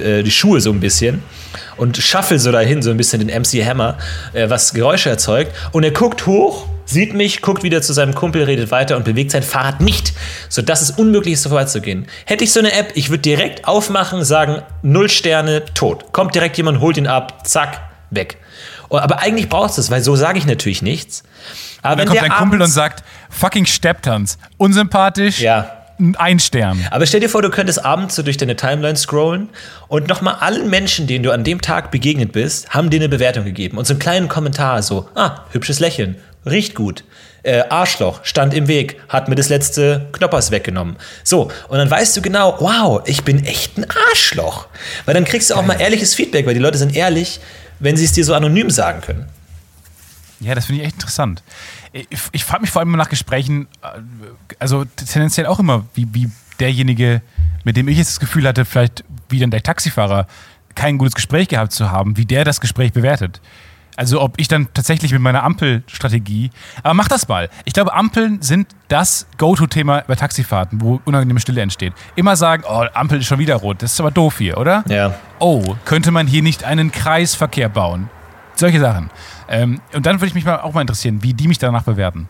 [0.00, 1.22] äh, die Schuhe so ein bisschen
[1.78, 3.96] und shuffle so dahin, so ein bisschen den MC Hammer,
[4.32, 5.52] äh, was Geräusche erzeugt.
[5.72, 9.30] Und er guckt hoch sieht mich, guckt wieder zu seinem Kumpel, redet weiter und bewegt
[9.30, 10.14] sein Fahrrad nicht,
[10.48, 12.06] sodass es unmöglich ist, so vorbeizugehen.
[12.24, 16.12] Hätte ich so eine App, ich würde direkt aufmachen, sagen, null Sterne, tot.
[16.12, 17.80] Kommt direkt jemand, holt ihn ab, zack,
[18.10, 18.38] weg.
[18.88, 21.24] Oh, aber eigentlich brauchst du es, weil so sage ich natürlich nichts.
[21.82, 25.77] Aber dann kommt dein Kumpel und sagt, fucking Stepptanz, unsympathisch, ja.
[26.16, 26.86] Ein Stern.
[26.90, 29.48] Aber stell dir vor, du könntest abends so durch deine Timeline scrollen
[29.88, 33.44] und nochmal allen Menschen, denen du an dem Tag begegnet bist, haben dir eine Bewertung
[33.44, 37.04] gegeben und so einen kleinen Kommentar, so, ah, hübsches Lächeln, riecht gut.
[37.42, 40.96] Äh, Arschloch stand im Weg, hat mir das letzte Knoppers weggenommen.
[41.22, 44.66] So, und dann weißt du genau, wow, ich bin echt ein Arschloch.
[45.04, 47.40] Weil dann kriegst du auch mal ehrliches Feedback, weil die Leute sind ehrlich,
[47.78, 49.28] wenn sie es dir so anonym sagen können.
[50.40, 51.42] Ja, das finde ich echt interessant.
[51.92, 54.00] Ich, ich frage mich vor allem nach Gesprächen, äh,
[54.58, 57.22] also tendenziell auch immer, wie, wie derjenige,
[57.64, 60.26] mit dem ich jetzt das Gefühl hatte, vielleicht wie dann der Taxifahrer,
[60.74, 63.40] kein gutes Gespräch gehabt zu haben, wie der das Gespräch bewertet.
[63.96, 66.52] Also ob ich dann tatsächlich mit meiner Ampelstrategie.
[66.84, 67.48] Aber mach das mal.
[67.64, 71.94] Ich glaube, Ampeln sind das Go-To-Thema bei Taxifahrten, wo unangenehme Stille entsteht.
[72.14, 73.82] Immer sagen, oh, Ampel ist schon wieder rot.
[73.82, 74.84] Das ist aber doof hier, oder?
[74.88, 75.16] Ja.
[75.40, 78.08] Oh, könnte man hier nicht einen Kreisverkehr bauen?
[78.54, 79.10] Solche Sachen.
[79.48, 82.28] Ähm, und dann würde ich mich mal auch mal interessieren, wie die mich danach bewerten.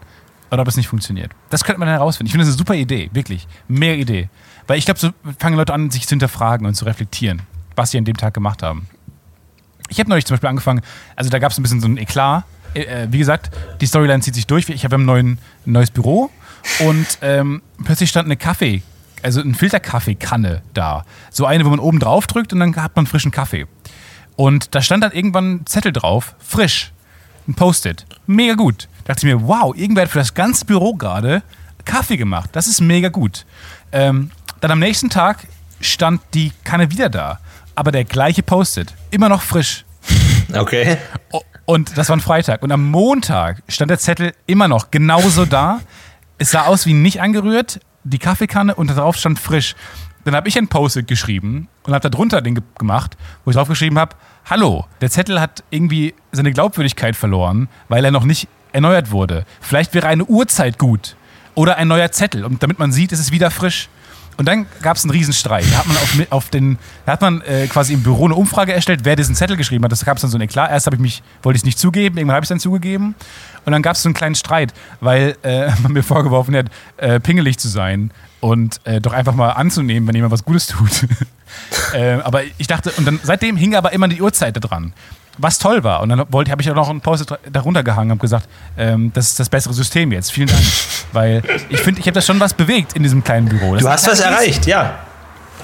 [0.51, 1.33] Oder ob es nicht funktioniert.
[1.51, 2.27] Das könnte man herausfinden.
[2.27, 3.47] Ich finde das eine super Idee, wirklich.
[3.67, 4.29] Mehr Idee.
[4.67, 7.43] Weil ich glaube, so fangen Leute an, sich zu hinterfragen und zu reflektieren,
[7.77, 8.89] was sie an dem Tag gemacht haben.
[9.89, 10.83] Ich habe neulich zum Beispiel angefangen,
[11.17, 12.45] also da gab es ein bisschen so ein Eklat.
[12.75, 13.51] Äh, äh, wie gesagt,
[13.81, 14.69] die Storyline zieht sich durch.
[14.69, 16.31] Ich habe ein, neues Büro
[16.81, 18.83] und ähm, plötzlich stand eine Kaffee,
[19.23, 21.05] also ein Filterkaffeekanne da.
[21.31, 23.67] So eine, wo man oben drauf drückt und dann hat man frischen Kaffee.
[24.37, 26.93] Und da stand dann irgendwann ein Zettel drauf, frisch.
[27.49, 28.07] Ein Post-it.
[28.27, 28.89] Mega gut.
[29.05, 31.43] Da dachte ich mir, wow, irgendwer hat für das ganze Büro gerade
[31.85, 32.51] Kaffee gemacht.
[32.53, 33.47] Das ist mega gut.
[33.91, 34.31] Ähm,
[34.61, 35.49] dann am nächsten Tag
[35.81, 37.39] stand die Kanne wieder da
[37.79, 38.93] aber der gleiche Post-it.
[39.13, 39.85] Immer noch frisch.
[40.53, 40.97] Okay.
[41.65, 42.63] Und das war ein Freitag.
[42.63, 45.81] Und am Montag stand der Zettel immer noch genauso da.
[46.39, 49.77] Es sah aus wie nicht angerührt, die Kaffeekanne und darauf stand frisch.
[50.29, 53.99] Dann habe ich ein Post-it geschrieben und habe darunter den gemacht, wo ich drauf geschrieben
[53.99, 54.15] habe:
[54.45, 59.47] Hallo, der Zettel hat irgendwie seine Glaubwürdigkeit verloren, weil er noch nicht erneuert wurde.
[59.63, 61.17] Vielleicht wäre eine Uhrzeit gut
[61.55, 63.89] oder ein neuer Zettel, und damit man sieht, es ist wieder frisch.
[64.39, 65.65] Und dann gab es einen Riesenstreit.
[65.71, 68.73] Da hat man auf, auf den, da hat man äh, quasi im Büro eine Umfrage
[68.73, 69.91] erstellt, wer diesen Zettel geschrieben hat.
[69.91, 70.71] Das gab es dann so ein Eklat.
[70.71, 73.17] Erst ich mich, wollte ich es nicht zugeben, irgendwann habe ich es dann zugegeben.
[73.65, 76.67] Und dann gab es so einen kleinen Streit, weil äh, man mir vorgeworfen hat,
[76.99, 81.09] äh, pingelig zu sein und äh, doch einfach mal anzunehmen, wenn jemand was Gutes tut.
[81.93, 84.93] äh, aber ich dachte, und dann seitdem hing aber immer die Uhrzeit dran
[85.39, 86.03] was toll war.
[86.03, 89.29] Und dann wollte, habe ich auch noch einen Post darunter gehangen und gesagt, ähm, das
[89.29, 90.33] ist das bessere System jetzt.
[90.33, 90.63] Vielen Dank.
[91.13, 93.75] Weil ich finde, ich habe da schon was bewegt in diesem kleinen Büro.
[93.75, 94.71] Das du hast was erreicht, Gesten.
[94.71, 94.99] ja.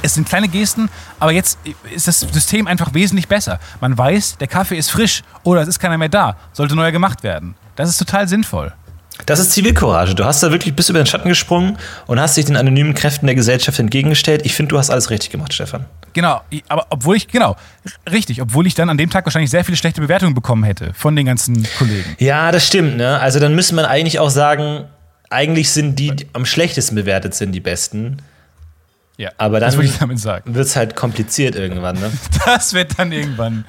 [0.02, 1.58] Es sind kleine Gesten, aber jetzt
[1.94, 3.58] ist das System einfach wesentlich besser.
[3.80, 7.22] Man weiß, der Kaffee ist frisch oder es ist keiner mehr da, sollte neuer gemacht
[7.22, 7.54] werden.
[7.76, 8.72] Das ist total sinnvoll.
[9.26, 10.14] Das ist Zivilcourage.
[10.14, 13.26] Du hast da wirklich bis über den Schatten gesprungen und hast dich den anonymen Kräften
[13.26, 14.42] der Gesellschaft entgegengestellt.
[14.44, 15.86] Ich finde, du hast alles richtig gemacht, Stefan.
[16.12, 17.56] Genau, aber obwohl ich, genau,
[18.10, 21.16] richtig, obwohl ich dann an dem Tag wahrscheinlich sehr viele schlechte Bewertungen bekommen hätte von
[21.16, 22.16] den ganzen Kollegen.
[22.18, 23.18] Ja, das stimmt, ne?
[23.20, 24.84] Also dann müsste man eigentlich auch sagen,
[25.30, 28.18] eigentlich sind die, die am schlechtesten bewertet sind, die besten.
[29.16, 32.12] Ja, aber dann wird es halt kompliziert irgendwann, ne?
[32.44, 33.64] das wird dann irgendwann.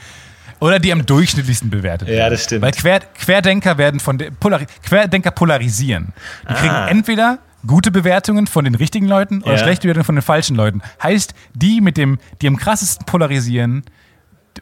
[0.59, 2.17] Oder die am durchschnittlichsten bewertet werden.
[2.17, 2.61] Ja, das stimmt.
[2.61, 6.13] Weil Quer, Querdenker werden von Polari Querdenker polarisieren.
[6.43, 6.53] Die ah.
[6.53, 9.57] kriegen entweder gute Bewertungen von den richtigen Leuten oder ja.
[9.57, 10.81] schlechte Bewertungen von den falschen Leuten.
[11.01, 13.83] Heißt, die mit dem, die am krassesten polarisieren,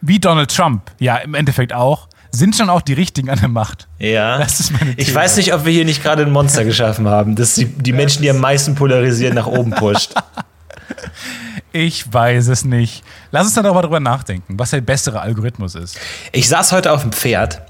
[0.02, 3.88] wie Donald Trump, ja, im Endeffekt auch, sind schon auch die richtigen an der Macht.
[4.00, 4.40] Ja.
[4.40, 7.36] Das ist meine Ich weiß nicht, ob wir hier nicht gerade ein Monster geschaffen haben,
[7.36, 10.16] das die, die Menschen, die am meisten polarisieren, nach oben pusht.
[11.74, 13.04] Ich weiß es nicht.
[13.32, 16.00] Lass uns dann aber darüber nachdenken, was der bessere Algorithmus ist.
[16.32, 17.64] Ich saß heute auf dem Pferd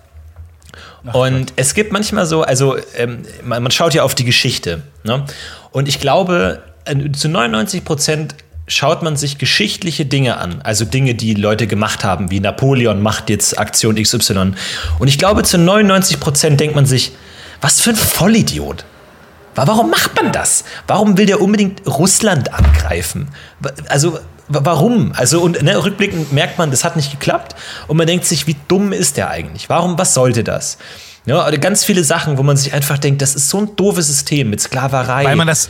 [1.06, 1.54] Ach und Gott.
[1.56, 4.84] es gibt manchmal so, also ähm, man, man, schaut ja auf die Geschichte.
[5.06, 5.26] Ne?
[5.72, 8.36] Und ich glaube, äh, zu 99 Prozent
[8.68, 13.30] schaut man sich geschichtliche Dinge an, also Dinge, die Leute gemacht haben, wie Napoleon macht
[13.30, 14.54] jetzt Aktion XY.
[15.00, 17.14] Und ich glaube, zu 99 Prozent denkt man sich,
[17.62, 18.84] was für ein Vollidiot.
[19.56, 20.64] Warum macht man das?
[20.88, 23.30] Warum will der unbedingt Russland angreifen?
[23.88, 25.14] Also, warum?
[25.16, 27.56] Also, und ne, rückblickend merkt man, das hat nicht geklappt.
[27.88, 29.70] Und man denkt sich, wie dumm ist der eigentlich?
[29.70, 30.78] Warum, was sollte das?
[31.26, 34.50] Ja, ganz viele Sachen, wo man sich einfach denkt, das ist so ein doofes System
[34.50, 35.24] mit Sklaverei.
[35.24, 35.70] Weil man das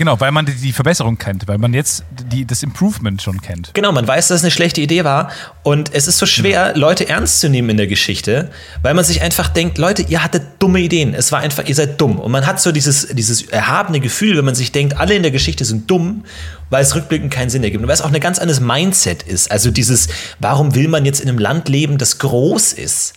[0.00, 3.74] Genau, weil man die Verbesserung kennt, weil man jetzt die, das Improvement schon kennt.
[3.74, 5.30] Genau, man weiß, dass es eine schlechte Idee war.
[5.62, 6.86] Und es ist so schwer, genau.
[6.86, 10.42] Leute ernst zu nehmen in der Geschichte, weil man sich einfach denkt, Leute, ihr hattet
[10.58, 11.12] dumme Ideen.
[11.12, 12.18] Es war einfach, ihr seid dumm.
[12.18, 15.32] Und man hat so dieses, dieses erhabene Gefühl, wenn man sich denkt, alle in der
[15.32, 16.24] Geschichte sind dumm,
[16.70, 17.82] weil es rückblickend keinen Sinn ergibt.
[17.82, 19.50] Und weil es auch ein ganz anderes Mindset ist.
[19.50, 20.08] Also dieses,
[20.38, 23.12] warum will man jetzt in einem Land leben, das groß ist?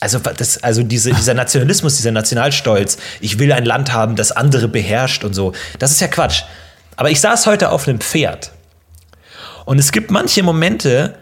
[0.00, 4.68] Also, das, also diese, dieser Nationalismus, dieser Nationalstolz, ich will ein Land haben, das andere
[4.68, 6.42] beherrscht und so, das ist ja Quatsch.
[6.96, 8.52] Aber ich saß heute auf einem Pferd.
[9.64, 11.16] Und es gibt manche Momente,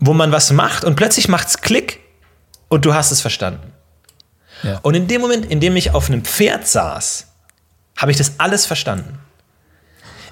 [0.00, 2.00] wo man was macht und plötzlich macht es Klick
[2.68, 3.72] und du hast es verstanden.
[4.62, 4.78] Ja.
[4.82, 7.26] Und in dem Moment, in dem ich auf einem Pferd saß,
[7.96, 9.18] habe ich das alles verstanden.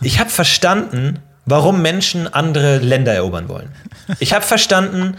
[0.01, 3.75] Ich habe verstanden, warum Menschen andere Länder erobern wollen.
[4.19, 5.17] Ich habe verstanden,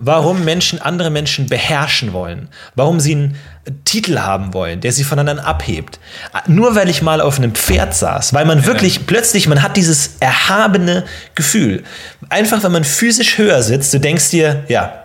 [0.00, 3.36] warum Menschen andere Menschen beherrschen wollen, warum sie einen
[3.84, 6.00] Titel haben wollen, der sie voneinander abhebt.
[6.46, 9.02] Nur weil ich mal auf einem Pferd saß, weil man wirklich ja.
[9.06, 11.84] plötzlich, man hat dieses erhabene Gefühl.
[12.30, 15.04] Einfach, wenn man physisch höher sitzt, du denkst dir, ja,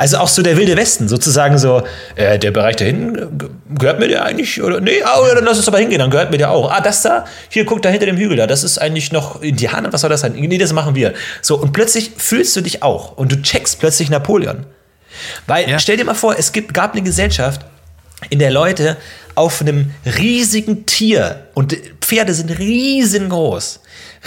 [0.00, 1.82] also auch so der wilde Westen, sozusagen so,
[2.16, 4.62] äh, der Bereich da hinten, gehört mir der eigentlich?
[4.62, 6.70] Oder nee, oh, dann lass uns aber hingehen, dann gehört mir der auch.
[6.70, 9.92] Ah, das da, hier, guck da hinter dem Hügel da, das ist eigentlich noch Indianer,
[9.92, 10.32] was soll das sein?
[10.32, 11.12] Nee, das machen wir.
[11.42, 14.64] So, und plötzlich fühlst du dich auch und du checkst plötzlich Napoleon.
[15.46, 15.78] Weil, ja.
[15.78, 17.66] stell dir mal vor, es gibt, gab eine Gesellschaft,
[18.30, 18.96] in der Leute
[19.34, 23.80] auf einem riesigen Tier, und Pferde sind riesengroß,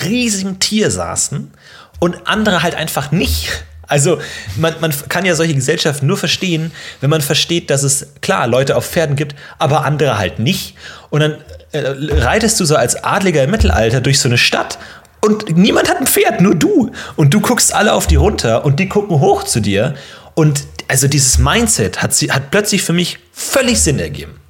[0.04, 1.52] riesigen Tier saßen
[2.00, 3.66] und andere halt einfach nicht.
[3.94, 4.18] Also
[4.58, 8.76] man, man kann ja solche Gesellschaften nur verstehen, wenn man versteht, dass es klar Leute
[8.76, 10.74] auf Pferden gibt, aber andere halt nicht.
[11.12, 11.36] Und dann
[11.74, 11.84] äh,
[12.24, 14.80] reitest du so als Adliger im Mittelalter durch so eine Stadt
[15.22, 16.92] und niemand hat ein Pferd, nur du.
[17.16, 19.94] Und du guckst alle auf die runter und die gucken hoch zu dir.
[20.34, 24.42] Und also dieses Mindset hat, sie, hat plötzlich für mich völlig Sinn ergeben.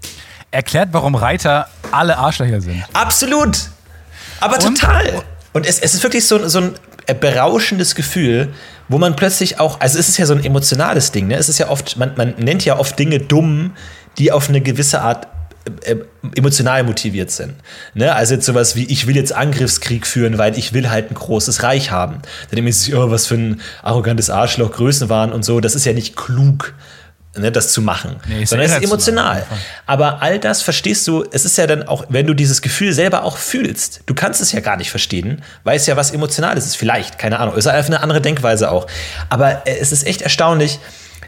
[0.51, 2.81] Erklärt, warum Reiter alle Arschlöcher sind.
[2.93, 3.57] Absolut.
[4.39, 4.79] Aber und?
[4.79, 5.21] total.
[5.51, 6.75] Und es, es ist wirklich so, so ein
[7.19, 8.53] berauschendes Gefühl,
[8.89, 11.35] wo man plötzlich auch, also es ist ja so ein emotionales Ding, ne?
[11.35, 13.71] Es ist ja oft, man, man nennt ja oft Dinge dumm,
[14.17, 15.27] die auf eine gewisse Art
[15.65, 17.53] äh, äh, emotional motiviert sind.
[17.93, 18.13] Ne?
[18.13, 21.63] Also jetzt sowas wie, ich will jetzt Angriffskrieg führen, weil ich will halt ein großes
[21.63, 22.15] Reich haben.
[22.49, 25.85] Dann denke ich sich, oh, was für ein arrogantes Arschloch, Größenwahn und so, das ist
[25.85, 26.73] ja nicht klug
[27.35, 29.45] ne, das zu machen, nee, sondern es ist emotional.
[29.85, 33.23] Aber all das verstehst du, es ist ja dann auch, wenn du dieses Gefühl selber
[33.23, 36.75] auch fühlst, du kannst es ja gar nicht verstehen, weil es ja was Emotionales ist,
[36.75, 38.87] vielleicht, keine Ahnung, es ist einfach eine andere Denkweise auch.
[39.29, 40.79] Aber äh, es ist echt erstaunlich,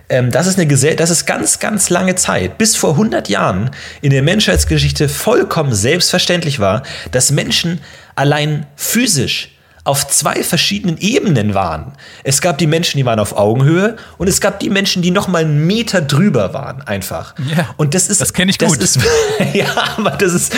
[0.10, 3.72] ähm, das ist eine Gesell das ist ganz, ganz lange Zeit, bis vor 100 Jahren
[4.02, 7.82] in der Menschheitsgeschichte vollkommen selbstverständlich war, dass Menschen
[8.16, 9.55] allein physisch
[9.86, 11.94] auf zwei verschiedenen Ebenen waren.
[12.24, 15.28] Es gab die Menschen, die waren auf Augenhöhe und es gab die Menschen, die noch
[15.28, 17.36] mal einen Meter drüber waren, einfach.
[17.56, 18.80] Ja, und das ist, das kenne ich gut.
[18.80, 19.00] Ist,
[19.54, 20.54] ja, aber das ist,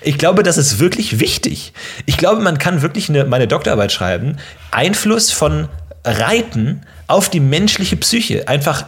[0.00, 1.72] ich glaube, das ist wirklich wichtig.
[2.06, 4.36] Ich glaube, man kann wirklich eine, meine Doktorarbeit schreiben.
[4.70, 5.68] Einfluss von
[6.04, 8.86] Reiten auf die menschliche Psyche, einfach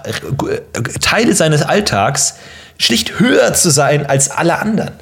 [1.01, 2.37] Teile seines Alltags
[2.79, 4.93] schlicht höher zu sein als alle anderen.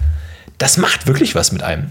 [0.56, 1.90] Das macht wirklich was mit einem.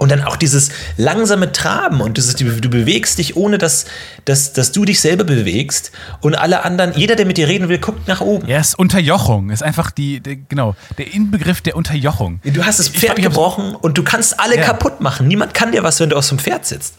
[0.00, 3.84] Und dann auch dieses langsame Traben und dieses, du, bewegst dich, ohne dass,
[4.24, 5.92] dass, dass du dich selber bewegst.
[6.22, 8.48] Und alle anderen, jeder, der mit dir reden will, guckt nach oben.
[8.48, 9.50] Ja, es ist Unterjochung.
[9.50, 12.40] Ist einfach die, die, genau, der Inbegriff der Unterjochung.
[12.44, 14.62] Du hast das Pferd ich, gebrochen und du kannst alle ja.
[14.62, 15.28] kaputt machen.
[15.28, 16.94] Niemand kann dir was, wenn du aus dem Pferd sitzt.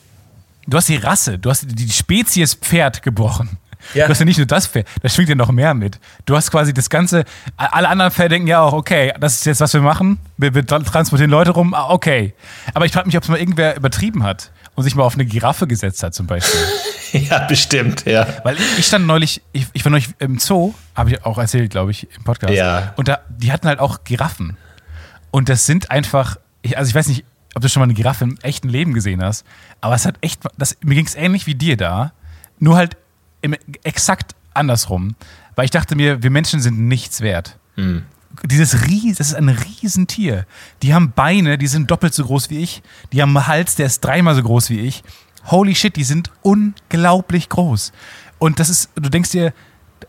[0.68, 3.58] Du hast die Rasse, du hast die Spezies Pferd gebrochen.
[3.94, 4.06] Ja.
[4.06, 6.00] Du hast ja nicht nur das Pferd, da schwingt ja noch mehr mit.
[6.26, 7.26] Du hast quasi das Ganze,
[7.58, 10.20] alle anderen Pferde denken ja auch, okay, das ist jetzt, was wir machen.
[10.38, 12.34] Wir, wir transportieren Leute rum, ah, okay.
[12.74, 15.26] Aber ich frage mich, ob es mal irgendwer übertrieben hat und sich mal auf eine
[15.26, 16.60] Giraffe gesetzt hat, zum Beispiel.
[17.12, 18.28] ja, bestimmt, ja.
[18.44, 21.92] Weil ich stand neulich, ich, ich war neulich im Zoo, habe ich auch erzählt, glaube
[21.92, 22.54] ich, im Podcast.
[22.54, 22.94] Ja.
[22.96, 24.58] Und da, die hatten halt auch Giraffen.
[25.32, 26.38] Und das sind einfach,
[26.76, 29.46] also ich weiß nicht, ob du schon mal eine Giraffe im echten Leben gesehen hast,
[29.82, 32.14] aber es hat echt, das, mir ging es ähnlich wie dir da,
[32.60, 32.98] nur halt
[33.42, 35.16] im, exakt andersrum.
[35.56, 37.58] weil ich dachte mir, wir Menschen sind nichts wert.
[37.76, 38.04] Mhm.
[38.46, 40.46] Dieses Ries, das ist ein Riesentier.
[40.82, 42.82] Die haben Beine, die sind doppelt so groß wie ich.
[43.12, 45.04] Die haben einen Hals, der ist dreimal so groß wie ich.
[45.48, 47.92] Holy shit, die sind unglaublich groß.
[48.40, 49.54] Und das ist, du denkst dir,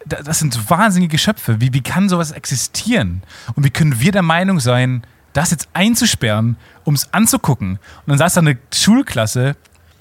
[0.07, 1.61] das sind wahnsinnige Geschöpfe.
[1.61, 3.23] Wie, wie kann sowas existieren?
[3.55, 7.73] Und wie können wir der Meinung sein, das jetzt einzusperren, um es anzugucken?
[7.73, 9.57] Und dann saß da eine Schulklasse,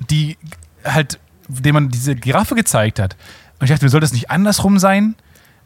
[0.09, 0.37] die
[0.85, 1.19] halt,
[1.59, 3.15] dem man diese Giraffe gezeigt hat.
[3.59, 5.15] Und ich dachte, soll das nicht andersrum sein?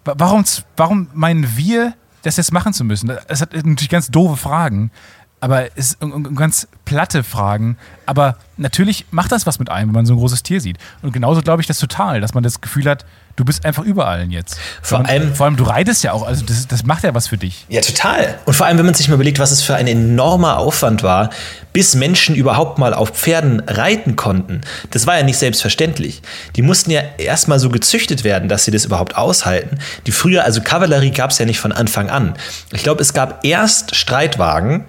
[0.03, 0.43] Warum,
[0.77, 1.93] warum meinen wir,
[2.23, 3.11] das jetzt machen zu müssen?
[3.27, 4.91] Das hat natürlich ganz doofe Fragen,
[5.39, 5.97] aber es ist
[6.35, 7.77] ganz platte Fragen.
[8.05, 10.77] Aber natürlich macht das was mit einem, wenn man so ein großes Tier sieht.
[11.01, 14.31] Und genauso glaube ich das total, dass man das Gefühl hat, du bist einfach überall
[14.31, 14.57] jetzt.
[14.81, 17.27] Vor und, allem, vor allem, du reitest ja auch, also das, das macht ja was
[17.27, 17.65] für dich.
[17.69, 18.39] Ja, total.
[18.45, 21.31] Und vor allem, wenn man sich mal überlegt, was es für ein enormer Aufwand war,
[21.73, 24.61] bis Menschen überhaupt mal auf Pferden reiten konnten.
[24.91, 26.21] Das war ja nicht selbstverständlich.
[26.55, 29.79] Die mussten ja erstmal so gezüchtet werden, dass sie das überhaupt aushalten.
[30.07, 32.35] Die früher, also Kavallerie gab es ja nicht von Anfang an.
[32.71, 34.85] Ich glaube, es gab erst Streitwagen,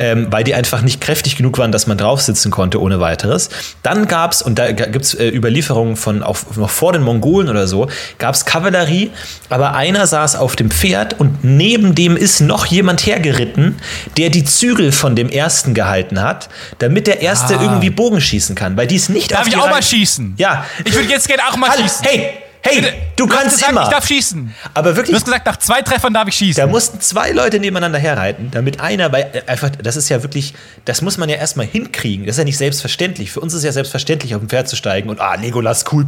[0.00, 3.50] ähm, weil die einfach nicht kräftig genug waren, dass man drauf sitzen konnte ohne weiteres.
[3.82, 7.48] Dann gab es, und da gibt es äh, Überlieferungen von auch noch vor den Mongolen
[7.48, 9.10] oder so, gab es Kavallerie,
[9.50, 13.76] aber einer saß auf dem Pferd und neben dem ist noch jemand hergeritten,
[14.16, 17.62] der die Zügel von dem ersten gehalten hat, damit der erste ah.
[17.62, 20.34] irgendwie Bogen schießen kann, weil die ist nicht Darf ich auch Reihe mal schießen?
[20.38, 20.64] Ja.
[20.84, 21.82] Ich würde jetzt gerne auch mal Hallo.
[21.82, 22.06] schießen.
[22.06, 23.84] Hey, Hey, Bitte, du, kannst gesagt, immer.
[23.84, 24.54] Ich darf schießen.
[24.74, 25.10] Aber wirklich.
[25.10, 26.60] Du hast gesagt, nach zwei Treffern darf ich schießen.
[26.60, 30.54] Da mussten zwei Leute nebeneinander herreiten, damit einer, weil äh, einfach, das ist ja wirklich,
[30.84, 32.26] das muss man ja erstmal hinkriegen.
[32.26, 33.32] Das ist ja nicht selbstverständlich.
[33.32, 36.06] Für uns ist es ja selbstverständlich, auf ein Pferd zu steigen und ah, Legolas, cool,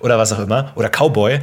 [0.00, 1.40] oder was auch immer, oder Cowboy.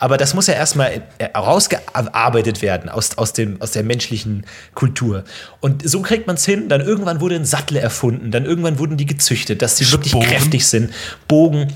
[0.00, 5.24] Aber das muss ja erstmal herausgearbeitet werden aus, aus, dem, aus der menschlichen Kultur.
[5.60, 6.70] Und so kriegt man es hin.
[6.70, 8.30] Dann irgendwann wurde ein Sattel erfunden.
[8.30, 10.94] Dann irgendwann wurden die gezüchtet, dass sie wirklich kräftig sind.
[11.28, 11.68] Bogen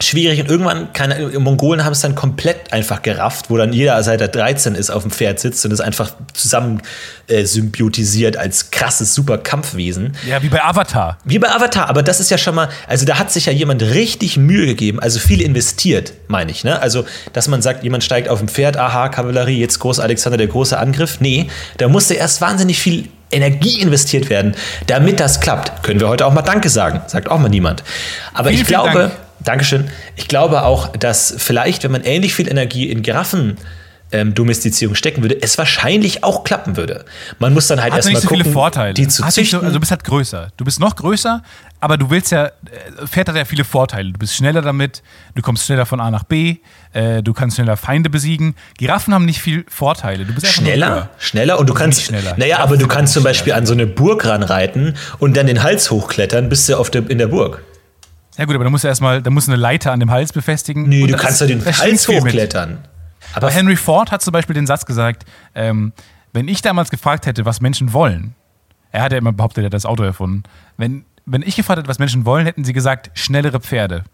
[0.00, 4.20] schwierig und irgendwann, keine, Mongolen haben es dann komplett einfach gerafft, wo dann jeder seit
[4.20, 6.82] er 13 ist auf dem Pferd sitzt und es einfach zusammen
[7.26, 10.16] äh, symbiotisiert als krasses super Kampfwesen.
[10.28, 11.18] Ja, wie bei Avatar.
[11.24, 13.82] Wie bei Avatar, aber das ist ja schon mal, also da hat sich ja jemand
[13.82, 16.80] richtig Mühe gegeben, also viel investiert, meine ich, ne?
[16.80, 20.46] Also, dass man sagt, jemand steigt auf dem Pferd, aha, Kavallerie, jetzt Groß Alexander der
[20.46, 21.20] große Angriff.
[21.20, 24.54] Nee, da musste erst wahnsinnig viel Energie investiert werden,
[24.86, 25.82] damit das klappt.
[25.82, 27.82] Können wir heute auch mal Danke sagen, sagt auch mal niemand.
[28.32, 29.10] Aber vielen, ich glaube.
[29.40, 29.88] Dankeschön.
[30.16, 33.56] Ich glaube auch, dass vielleicht, wenn man ähnlich viel Energie in Giraffen
[34.10, 37.04] ähm, Domestizierung stecken würde, es wahrscheinlich auch klappen würde.
[37.38, 38.94] Man muss dann halt erstmal so gucken, viele Vorteile.
[38.94, 39.60] die zu züchten.
[39.60, 40.48] So, also du bist halt größer.
[40.56, 41.42] Du bist noch größer,
[41.80, 42.50] aber du willst ja, äh,
[43.06, 44.12] Pferd hat ja viele Vorteile.
[44.12, 45.02] Du bist schneller damit,
[45.34, 46.56] du kommst schneller von A nach B,
[46.92, 48.54] äh, du kannst schneller Feinde besiegen.
[48.78, 50.24] Giraffen haben nicht viel Vorteile.
[50.24, 52.34] Du bist schneller, schneller und du kannst, schneller.
[52.36, 55.90] naja, aber du kannst zum Beispiel an so eine Burg ranreiten und dann den Hals
[55.90, 57.62] hochklettern, bis du auf der, in der Burg.
[58.38, 60.32] Ja gut, aber da musst du erstmal, da musst du eine Leiter an dem Hals
[60.32, 60.84] befestigen.
[60.84, 62.78] Nee, du kannst ja den Hals hochklettern.
[63.34, 65.24] Aber Henry Ford hat zum Beispiel den Satz gesagt,
[65.54, 65.92] ähm,
[66.32, 68.34] wenn ich damals gefragt hätte, was Menschen wollen,
[68.92, 70.44] er hat ja immer behauptet, er hat das Auto erfunden,
[70.76, 74.04] wenn, wenn ich gefragt hätte, was Menschen wollen, hätten sie gesagt, schnellere Pferde.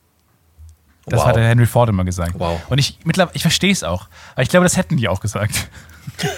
[1.06, 1.26] Das wow.
[1.26, 2.32] hat der Henry Ford immer gesagt.
[2.38, 2.60] Wow.
[2.70, 4.08] Und ich, mittlerweile, ich verstehe es auch.
[4.32, 5.68] Aber ich glaube, das hätten die auch gesagt.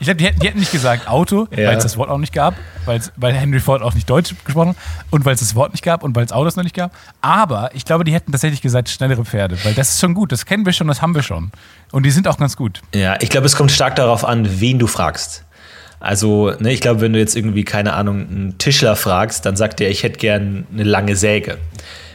[0.00, 1.68] Ich glaube, die hätten, die hätten nicht gesagt Auto, ja.
[1.68, 2.54] weil es das Wort auch nicht gab,
[2.84, 4.76] weil Henry Ford auch nicht Deutsch gesprochen hat
[5.10, 6.92] und weil es das Wort nicht gab und weil es Autos noch nicht gab.
[7.20, 10.32] Aber ich glaube, die hätten tatsächlich gesagt schnellere Pferde, weil das ist schon gut.
[10.32, 11.52] Das kennen wir schon, das haben wir schon.
[11.92, 12.82] Und die sind auch ganz gut.
[12.94, 15.44] Ja, ich glaube, es kommt stark darauf an, wen du fragst.
[16.00, 19.80] Also, ne, ich glaube, wenn du jetzt irgendwie, keine Ahnung, einen Tischler fragst, dann sagt
[19.80, 21.56] der, ich hätte gern eine lange Säge.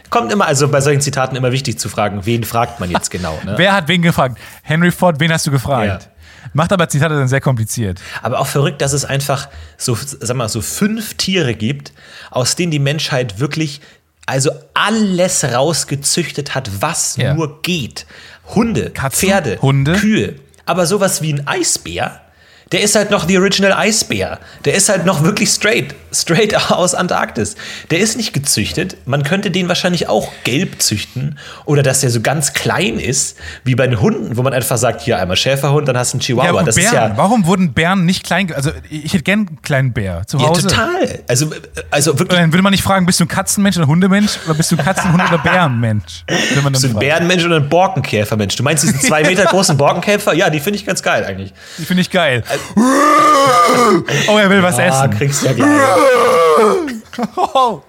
[0.09, 3.39] Kommt immer, also bei solchen Zitaten immer wichtig zu fragen, wen fragt man jetzt genau.
[3.45, 3.53] Ne?
[3.57, 4.37] Wer hat wen gefragt?
[4.63, 6.03] Henry Ford, wen hast du gefragt?
[6.03, 6.18] Ja.
[6.53, 7.99] Macht aber Zitate dann sehr kompliziert.
[8.21, 11.93] Aber auch verrückt, dass es einfach so, sag mal, so fünf Tiere gibt,
[12.31, 13.81] aus denen die Menschheit wirklich
[14.25, 17.33] also alles rausgezüchtet hat, was ja.
[17.33, 18.05] nur geht.
[18.53, 19.93] Hunde, Katzen, Pferde, Hunde.
[19.93, 20.35] Kühe.
[20.65, 22.21] Aber sowas wie ein Eisbär,
[22.71, 24.39] der ist halt noch the original Eisbär.
[24.65, 27.55] Der ist halt noch wirklich straight, straight aus Antarktis.
[27.89, 28.97] Der ist nicht gezüchtet.
[29.05, 33.75] Man könnte den wahrscheinlich auch gelb züchten oder dass der so ganz klein ist, wie
[33.75, 36.59] bei den Hunden, wo man einfach sagt, hier einmal Schäferhund, dann hast du einen Chihuahua.
[36.59, 36.87] Ja, das Bären.
[36.87, 38.53] ist ja Warum wurden Bären nicht klein?
[38.53, 40.61] Also ich hätte gern einen kleinen Bär zu Hause.
[40.61, 41.19] Ja, total.
[41.27, 41.51] Also,
[41.89, 42.39] also wirklich.
[42.39, 44.77] dann würde man nicht fragen, bist du ein Katzenmensch oder ein Hundemensch oder bist du
[44.77, 46.23] ein Katzen-, Hund- oder Bärenmensch?
[46.69, 48.55] Bist du ein Bärenmensch oder ein Borkenkäfermensch?
[48.55, 50.33] Du meinst diesen zwei Meter großen Borkenkäfer?
[50.33, 51.53] Ja, die finde ich ganz geil eigentlich.
[51.77, 52.43] Die finde ich geil.
[52.47, 52.58] Also,
[54.27, 55.11] oh, er will was ja, essen.
[55.11, 55.69] kriegst ja gleich.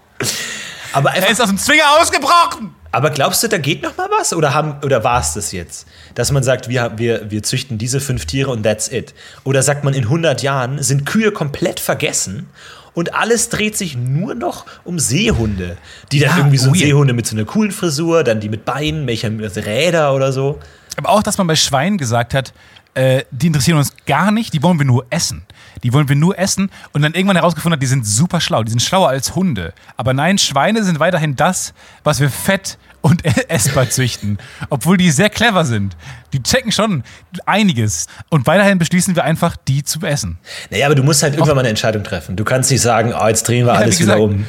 [0.92, 2.74] Aber er ist aus dem Zwinger ausgebrochen.
[2.92, 4.32] Aber glaubst du, da geht noch mal was?
[4.32, 5.86] Oder, haben, oder war es das jetzt?
[6.16, 9.14] Dass man sagt, wir, wir, wir züchten diese fünf Tiere und that's it.
[9.44, 12.48] Oder sagt man, in 100 Jahren sind Kühe komplett vergessen
[12.92, 15.76] und alles dreht sich nur noch um Seehunde.
[16.10, 18.64] Die dann ja, irgendwie so oh Seehunde mit so einer coolen Frisur, dann die mit
[18.64, 20.58] Beinen, welche mit Räder oder so.
[20.96, 22.52] Aber auch, dass man bei Schweinen gesagt hat,
[22.94, 25.42] äh, die interessieren uns gar nicht, die wollen wir nur essen.
[25.82, 28.70] Die wollen wir nur essen und dann irgendwann herausgefunden hat, die sind super schlau, die
[28.70, 29.72] sind schlauer als Hunde.
[29.96, 31.72] Aber nein, Schweine sind weiterhin das,
[32.04, 34.38] was wir fett und essbar züchten.
[34.68, 35.96] Obwohl die sehr clever sind.
[36.32, 37.02] Die checken schon
[37.46, 38.06] einiges.
[38.28, 40.38] Und weiterhin beschließen wir einfach, die zu essen.
[40.70, 42.36] Naja, aber du musst halt irgendwann mal eine Entscheidung treffen.
[42.36, 44.44] Du kannst nicht sagen, oh, jetzt drehen wir ja, alles wieder um.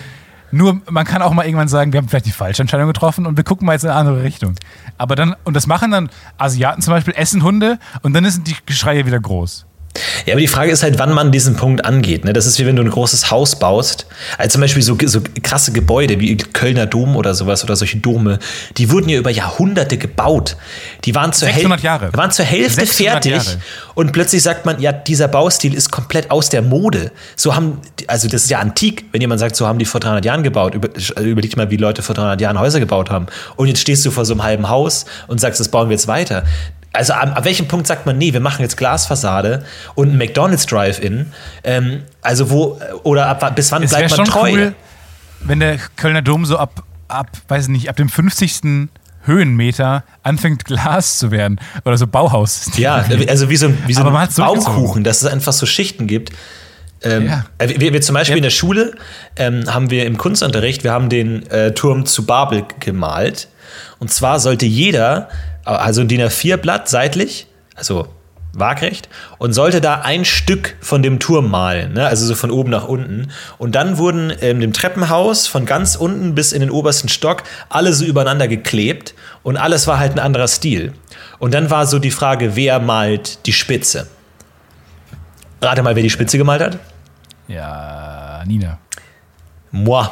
[0.52, 3.38] Nur, man kann auch mal irgendwann sagen, wir haben vielleicht die falsche Entscheidung getroffen und
[3.38, 4.56] wir gucken mal jetzt in eine andere Richtung.
[4.98, 8.56] Aber dann, und das machen dann Asiaten zum Beispiel, essen Hunde und dann sind die
[8.66, 9.66] Geschreie wieder groß.
[10.26, 12.24] Ja, aber die Frage ist halt, wann man diesen Punkt angeht.
[12.24, 12.34] Ne?
[12.34, 14.06] Das ist wie wenn du ein großes Haus baust.
[14.38, 18.40] Also zum Beispiel so, so krasse Gebäude wie Kölner Dom oder sowas oder solche Dome,
[18.78, 20.56] die wurden ja über Jahrhunderte gebaut.
[21.04, 22.14] Die waren zur, Häl Jahre.
[22.14, 23.58] waren zur Hälfte fertig Jahre.
[23.96, 27.12] und plötzlich sagt man, ja, dieser Baustil ist komplett aus der Mode.
[27.36, 30.24] So haben, also das ist ja antik, wenn jemand sagt, so haben die vor 300
[30.24, 30.74] Jahren gebaut.
[30.74, 33.26] Über, überleg mal, wie Leute vor 300 Jahren Häuser gebaut haben.
[33.58, 36.08] Und jetzt stehst du vor so einem halben Haus und sagst, das bauen wir jetzt
[36.08, 36.44] weiter
[36.94, 40.66] also an, an, welchem Punkt sagt man, nee, wir machen jetzt Glasfassade und ein McDonalds
[40.66, 41.28] Drive-In?
[41.64, 44.52] Ähm, also wo, oder ab, bis wann es bleibt man treu?
[44.52, 44.76] Cool,
[45.42, 48.90] wenn der Kölner Dom so ab, ab, weiß nicht, ab dem 50.
[49.24, 52.72] Höhenmeter anfängt Glas zu werden oder so Bauhaus.
[52.78, 56.32] Ja, also wie so ein, wie so ein Baumkuchen, dass es einfach so Schichten gibt.
[57.04, 57.46] Ähm, ja.
[57.58, 58.38] Äh, wir, wir, zum Beispiel ja.
[58.38, 58.96] in der Schule
[59.36, 63.48] ähm, haben wir im Kunstunterricht, wir haben den äh, Turm zu Babel gemalt.
[64.00, 65.30] Und zwar sollte jeder
[65.64, 68.08] also ein DIN A4-Blatt seitlich, also
[68.54, 72.06] waagrecht, und sollte da ein Stück von dem Turm malen, ne?
[72.06, 73.30] also so von oben nach unten.
[73.58, 77.94] Und dann wurden in dem Treppenhaus von ganz unten bis in den obersten Stock alle
[77.94, 80.94] so übereinander geklebt und alles war halt ein anderer Stil.
[81.40, 84.08] Und dann war so die Frage, wer malt die Spitze?
[85.62, 86.80] Rate mal, wer die Spitze gemalt hat?
[87.48, 88.80] Ja, Nina.
[89.72, 90.06] Moi.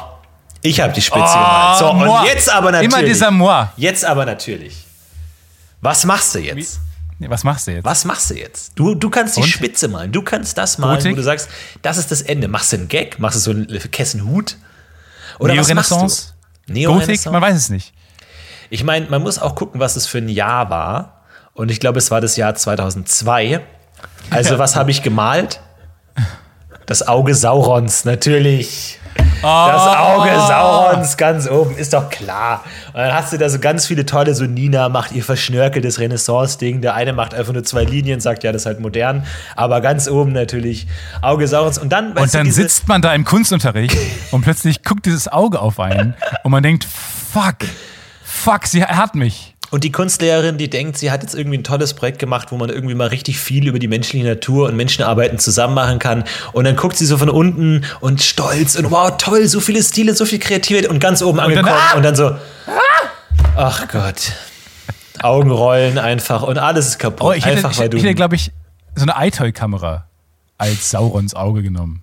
[0.62, 1.78] Ich habe die Spitze oh, gemalt.
[1.78, 2.20] So, moi.
[2.20, 2.94] und jetzt aber natürlich.
[2.94, 3.66] Immer dieser Moi.
[3.76, 4.76] Jetzt aber natürlich.
[5.80, 6.80] Was machst du jetzt?
[7.18, 7.28] Wie?
[7.30, 7.84] Was machst du jetzt?
[7.84, 8.72] Was machst du jetzt?
[8.76, 9.46] Du, du kannst die Und?
[9.46, 10.10] Spitze malen.
[10.10, 11.12] Du kannst das malen, Gotik?
[11.12, 11.48] wo du sagst,
[11.82, 12.48] das ist das Ende.
[12.48, 13.18] Machst du einen Gag?
[13.18, 14.56] Machst du so einen Kessenhut?
[15.38, 15.96] Oder was machst du?
[16.84, 17.26] Gotik?
[17.26, 17.92] Man weiß es nicht.
[18.70, 21.24] Ich meine, man muss auch gucken, was es für ein Jahr war.
[21.52, 23.60] Und ich glaube, es war das Jahr 2002.
[24.30, 25.60] Also, was habe ich gemalt?
[26.86, 28.99] Das Auge Saurons, natürlich.
[29.42, 32.64] Das Auge Saurons ganz oben, ist doch klar.
[32.88, 36.80] Und dann hast du da so ganz viele tolle, so Nina macht ihr verschnörkeltes Renaissance-Ding.
[36.80, 39.26] Der eine macht einfach nur zwei Linien, sagt, ja, das ist halt modern.
[39.56, 40.86] Aber ganz oben natürlich
[41.22, 41.78] Auge Saurons.
[41.78, 43.96] Und dann, und dann sitzt man da im Kunstunterricht
[44.30, 47.56] und plötzlich guckt dieses Auge auf einen und man denkt, fuck,
[48.22, 49.49] fuck, sie hat mich.
[49.70, 52.70] Und die Kunstlehrerin, die denkt, sie hat jetzt irgendwie ein tolles Projekt gemacht, wo man
[52.70, 56.24] irgendwie mal richtig viel über die menschliche Natur und Menschenarbeiten zusammen machen kann.
[56.52, 60.14] Und dann guckt sie so von unten und stolz und wow, toll, so viele Stile,
[60.14, 61.96] so viel Kreativität und ganz oben angekommen ah!
[61.96, 62.36] und dann so,
[63.56, 64.32] ach Gott.
[65.22, 67.26] Augenrollen einfach und alles ist kaputt.
[67.26, 68.52] Oh, ich hätte, einfach, ich, ich hätte, glaube ich,
[68.94, 70.06] so eine iToy-Kamera
[70.58, 72.02] als Saurons Auge genommen.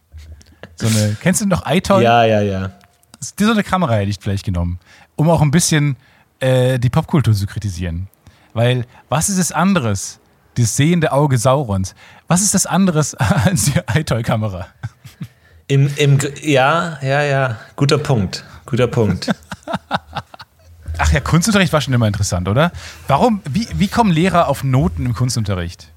[0.76, 2.04] So eine, kennst du noch iToy?
[2.04, 2.72] Ja, ja, ja.
[3.20, 4.80] So eine Kamera hätte ich vielleicht genommen,
[5.16, 5.98] um auch ein bisschen
[6.40, 8.08] äh, die Popkultur zu kritisieren.
[8.54, 10.20] Weil, was ist es anderes?
[10.56, 11.94] Das sehende Auge Saurons.
[12.28, 14.68] Was ist das anderes als die iToy-Kamera?
[15.68, 17.58] Im, im, ja, ja, ja.
[17.76, 18.44] Guter Punkt.
[18.66, 19.30] Guter Punkt.
[20.98, 22.72] Ach ja, Kunstunterricht war schon immer interessant, oder?
[23.08, 25.92] Warum, wie, wie kommen Lehrer auf Noten im Kunstunterricht?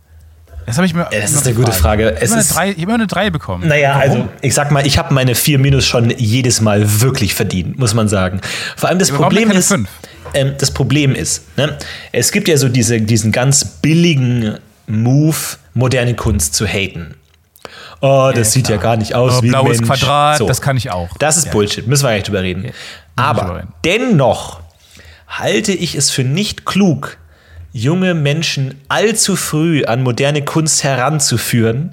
[0.67, 1.09] Das habe ich mir.
[1.11, 2.19] Das ist eine gute Frage.
[2.21, 3.67] Ich habe immer eine 3 bekommen.
[3.67, 4.03] Naja, Warum?
[4.03, 7.95] also ich sag mal, ich habe meine 4 Minus schon jedes Mal wirklich verdient, muss
[7.95, 8.41] man sagen.
[8.77, 9.75] Vor allem das Problem ist.
[10.35, 11.77] Ähm, das Problem ist, ne,
[12.13, 15.37] es gibt ja so diese, diesen ganz billigen Move,
[15.75, 17.15] moderne Kunst zu haten.
[18.01, 18.79] Oh, das ja, sieht klar.
[18.79, 19.89] ja gar nicht aus oh, wie blaues Mensch.
[19.89, 20.47] Quadrat, so.
[20.47, 21.09] das kann ich auch.
[21.19, 21.53] Das ist ja.
[21.53, 22.73] Bullshit, müssen wir gar nicht drüber reden.
[23.17, 24.61] Aber dennoch
[25.29, 27.19] halte ich es für nicht klug,
[27.73, 31.93] junge Menschen allzu früh an moderne Kunst heranzuführen,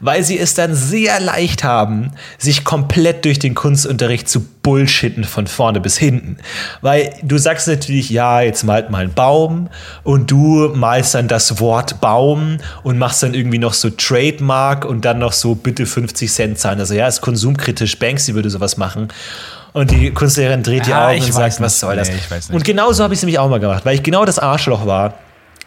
[0.00, 5.46] weil sie es dann sehr leicht haben, sich komplett durch den Kunstunterricht zu bullshitten von
[5.46, 6.36] vorne bis hinten.
[6.82, 9.70] Weil du sagst natürlich, ja, jetzt malt mal einen Baum
[10.02, 15.06] und du malst dann das Wort Baum und machst dann irgendwie noch so Trademark und
[15.06, 16.80] dann noch so bitte 50 Cent zahlen.
[16.80, 19.08] Also ja, ist konsumkritisch, Banksy würde sowas machen.
[19.74, 22.08] Und die Kunstlehrerin dreht die Augen und sagt, was soll das?
[22.08, 22.16] Nee,
[22.52, 25.14] und genauso habe ich es nämlich auch mal gemacht, weil ich genau das Arschloch war,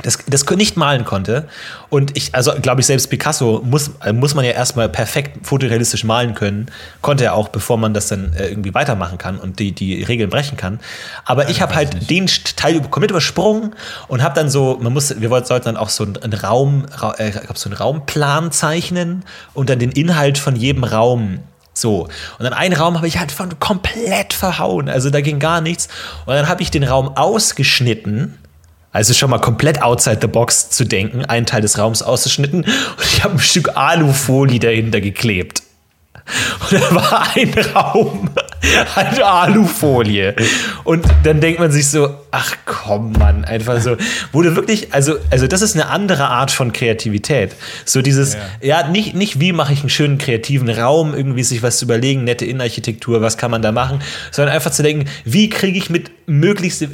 [0.01, 1.49] das, das nicht malen konnte.
[1.89, 6.05] Und ich, also glaube ich, selbst Picasso muss, äh, muss man ja erstmal perfekt fotorealistisch
[6.05, 6.67] malen können.
[7.01, 10.29] Konnte er auch, bevor man das dann äh, irgendwie weitermachen kann und die, die Regeln
[10.29, 10.79] brechen kann.
[11.25, 12.09] Aber ja, ich habe halt nicht.
[12.09, 13.75] den Teil komplett übersprungen
[14.07, 16.85] und habe dann so, man muss, wir sollten dann auch so einen Raum,
[17.17, 21.39] äh, so einen Raumplan zeichnen und dann den Inhalt von jedem Raum
[21.79, 22.03] so.
[22.03, 24.89] Und dann einen Raum habe ich halt von komplett verhauen.
[24.89, 25.87] Also da ging gar nichts.
[26.25, 28.37] Und dann habe ich den Raum ausgeschnitten
[28.91, 33.05] Also schon mal komplett outside the box zu denken, einen Teil des Raums ausgeschnitten und
[33.13, 35.61] ich habe ein Stück Alufolie dahinter geklebt.
[36.59, 38.29] Und da war ein Raum,
[38.95, 40.35] eine Alufolie.
[40.83, 43.95] Und dann denkt man sich so, ach komm, Mann, einfach so.
[44.31, 47.55] Wurde wirklich, also, also das ist eine andere Art von Kreativität.
[47.85, 51.63] So dieses, ja, ja nicht, nicht wie mache ich einen schönen kreativen Raum, irgendwie sich
[51.63, 54.01] was zu überlegen, nette Innenarchitektur, was kann man da machen,
[54.31, 56.85] sondern einfach zu denken, wie kriege ich mit möglichst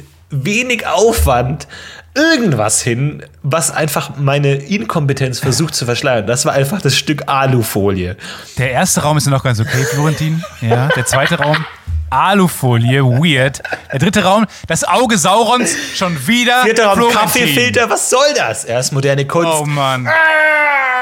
[0.42, 1.68] wenig Aufwand
[2.14, 6.26] irgendwas hin, was einfach meine Inkompetenz versucht zu verschleiern.
[6.26, 8.16] Das war einfach das Stück Alufolie.
[8.58, 10.42] Der erste Raum ist noch ganz okay, Florentin.
[10.60, 11.64] Ja, der zweite Raum.
[12.10, 13.60] Alufolie, weird.
[13.92, 16.62] Der dritte Raum, das Auge Saurons, schon wieder.
[16.62, 17.20] Vierter Raum, Florentin.
[17.20, 18.64] Kaffeefilter, was soll das?
[18.64, 19.52] Erst moderne Kunst.
[19.60, 20.06] Oh Mann.
[20.06, 20.93] Ah!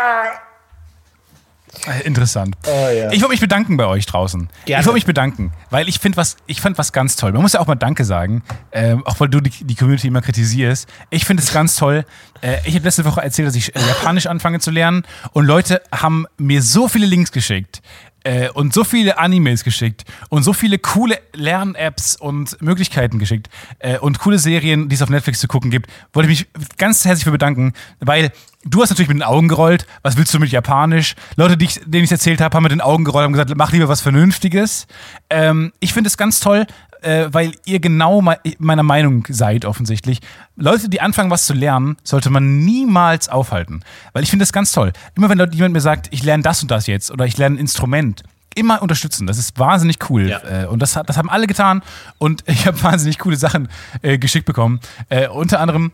[1.87, 2.57] Äh, interessant.
[2.67, 3.11] Oh, ja.
[3.11, 4.49] Ich wollte mich bedanken bei euch draußen.
[4.67, 4.81] Gerne.
[4.81, 7.33] Ich wollte mich bedanken, weil ich finde was, ich fand was ganz toll.
[7.33, 10.23] Man muss ja auch mal Danke sagen, äh, auch weil du die, die, Community immer
[10.23, 10.89] kritisierst.
[11.11, 12.05] Ich finde es ganz toll.
[12.41, 15.83] Äh, ich habe letzte Woche erzählt, dass ich äh, Japanisch anfange zu lernen und Leute
[15.93, 17.83] haben mir so viele Links geschickt
[18.25, 23.49] äh, und so viele Animes geschickt und so viele coole Lern-Apps und Möglichkeiten geschickt
[23.79, 27.05] äh, und coole Serien, die es auf Netflix zu gucken gibt, wollte ich mich ganz
[27.05, 28.33] herzlich für bedanken, weil
[28.65, 31.15] du hast natürlich mit den Augen gerollt, was willst du mit Japanisch?
[31.37, 33.53] Leute, die ich, denen ich es erzählt habe, haben mit den Augen gerollt und gesagt,
[33.57, 34.87] mach lieber was Vernünftiges.
[35.31, 36.67] Ähm, ich finde es ganz toll,
[37.03, 40.21] äh, weil ihr genau me meiner Meinung seid, offensichtlich.
[40.57, 43.83] Leute, die anfangen, was zu lernen, sollte man niemals aufhalten.
[44.13, 44.93] Weil ich finde das ganz toll.
[45.17, 47.59] Immer wenn jemand mir sagt, ich lerne das und das jetzt oder ich lerne ein
[47.59, 48.23] Instrument,
[48.55, 49.27] immer unterstützen.
[49.27, 50.29] Das ist wahnsinnig cool.
[50.29, 50.65] Ja.
[50.65, 51.83] Äh, und das, das haben alle getan.
[52.19, 53.69] Und ich habe wahnsinnig coole Sachen
[54.03, 54.81] äh, geschickt bekommen.
[55.09, 55.93] Äh, unter anderem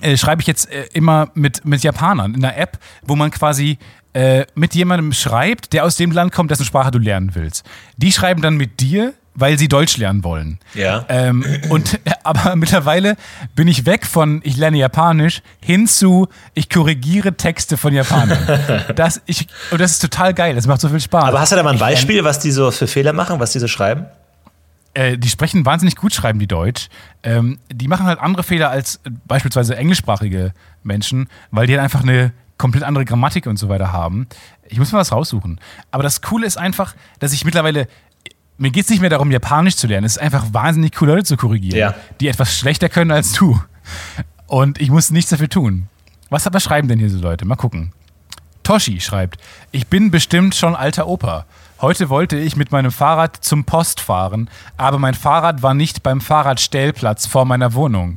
[0.00, 3.78] äh, schreibe ich jetzt äh, immer mit, mit Japanern in einer App, wo man quasi
[4.12, 7.64] äh, mit jemandem schreibt, der aus dem Land kommt, dessen Sprache du lernen willst.
[7.96, 10.58] Die schreiben dann mit dir weil sie Deutsch lernen wollen.
[10.74, 11.04] Ja.
[11.08, 13.16] Ähm, und, aber mittlerweile
[13.54, 18.84] bin ich weg von ich lerne Japanisch hin zu ich korrigiere Texte von Japanern.
[18.96, 21.24] das, ich, und das ist total geil, das macht so viel Spaß.
[21.24, 23.58] Aber hast du da mal ein Beispiel, was die so für Fehler machen, was die
[23.58, 24.06] so schreiben?
[24.94, 26.88] Äh, die sprechen wahnsinnig gut, schreiben die Deutsch.
[27.22, 32.32] Ähm, die machen halt andere Fehler als beispielsweise englischsprachige Menschen, weil die halt einfach eine
[32.58, 34.26] komplett andere Grammatik und so weiter haben.
[34.68, 35.60] Ich muss mal was raussuchen.
[35.90, 37.88] Aber das Coole ist einfach, dass ich mittlerweile
[38.60, 40.04] mir geht es nicht mehr darum, Japanisch zu lernen.
[40.04, 41.94] Es ist einfach wahnsinnig cool, Leute zu korrigieren, ja.
[42.20, 43.58] die etwas schlechter können als du.
[44.46, 45.88] Und ich muss nichts dafür tun.
[46.28, 47.46] Was aber schreiben denn hier so Leute?
[47.46, 47.92] Mal gucken.
[48.62, 49.40] Toshi schreibt,
[49.72, 51.46] ich bin bestimmt schon alter Opa.
[51.82, 56.20] Heute wollte ich mit meinem Fahrrad zum Post fahren, aber mein Fahrrad war nicht beim
[56.20, 58.16] Fahrradstellplatz vor meiner Wohnung.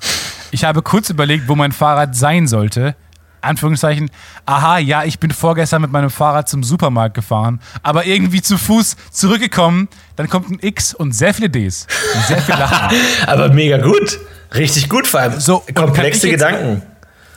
[0.52, 2.94] Ich habe kurz überlegt, wo mein Fahrrad sein sollte,
[3.40, 4.12] Anführungszeichen,
[4.46, 8.98] aha, ja, ich bin vorgestern mit meinem Fahrrad zum Supermarkt gefahren, aber irgendwie zu Fuß
[9.12, 9.88] zurückgekommen,
[10.18, 11.88] dann kommt ein X und sehr viele Ds.
[12.16, 12.98] Und sehr viel Lachen.
[13.28, 14.20] aber mega gut.
[14.54, 16.82] Richtig gut, vor allem so komplexe jetzt, Gedanken.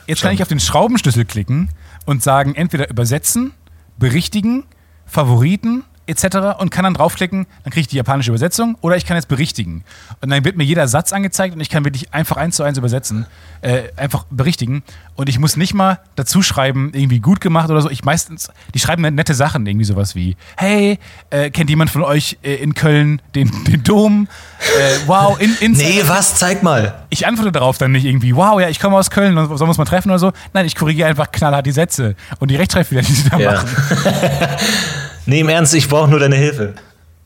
[0.09, 1.69] Jetzt kann ich auf den Schraubenschlüssel klicken
[2.05, 3.53] und sagen, entweder übersetzen,
[3.97, 4.65] berichtigen,
[5.07, 6.59] Favoriten, etc.
[6.59, 9.85] und kann dann draufklicken, dann kriege ich die japanische Übersetzung oder ich kann jetzt berichtigen.
[10.21, 12.79] Und dann wird mir jeder Satz angezeigt und ich kann wirklich einfach eins zu eins
[12.79, 13.27] übersetzen,
[13.63, 14.83] äh, einfach berichtigen.
[15.17, 17.91] Und ich muss nicht mal dazu schreiben, irgendwie gut gemacht oder so.
[17.91, 20.99] Ich meistens, die schreiben nette Sachen, irgendwie sowas wie, hey,
[21.31, 24.29] äh, kennt jemand von euch äh, in Köln den, den Dom?
[24.61, 26.37] Äh, wow, in, in Nee, was?
[26.37, 27.05] Zeig mal.
[27.11, 29.79] Ich antworte darauf dann nicht irgendwie, wow, ja, ich komme aus Köln, sollen wir uns
[29.79, 30.33] mal treffen oder so.
[30.53, 33.53] Nein, ich korrigiere einfach knallhart die Sätze und die Rechtschreibfehler, die sie da ja.
[33.53, 33.69] machen.
[35.27, 36.75] Nee, im Ernst, ich brauche nur deine Hilfe.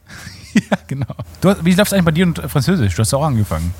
[0.55, 1.15] ja, genau.
[1.41, 2.95] Du, wie läuft es eigentlich bei dir und Französisch?
[2.95, 3.75] Du hast auch angefangen.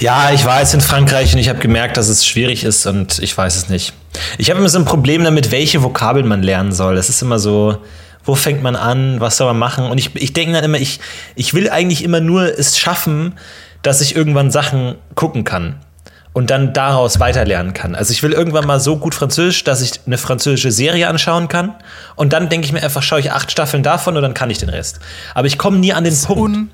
[0.00, 3.18] Ja, ich war jetzt in Frankreich und ich habe gemerkt, dass es schwierig ist und
[3.18, 3.92] ich weiß es nicht.
[4.38, 6.96] Ich habe immer so ein Problem damit, welche Vokabeln man lernen soll.
[6.96, 7.78] Das ist immer so,
[8.24, 9.86] wo fängt man an, was soll man machen?
[9.86, 11.00] Und ich, ich denke dann immer, ich,
[11.34, 13.34] ich will eigentlich immer nur es schaffen,
[13.82, 15.83] dass ich irgendwann Sachen gucken kann
[16.34, 17.94] und dann daraus weiterlernen kann.
[17.94, 21.74] Also ich will irgendwann mal so gut Französisch, dass ich eine französische Serie anschauen kann
[22.16, 24.58] und dann denke ich mir einfach, schaue ich acht Staffeln davon und dann kann ich
[24.58, 25.00] den Rest.
[25.34, 26.70] Aber ich komme nie an den Punkt.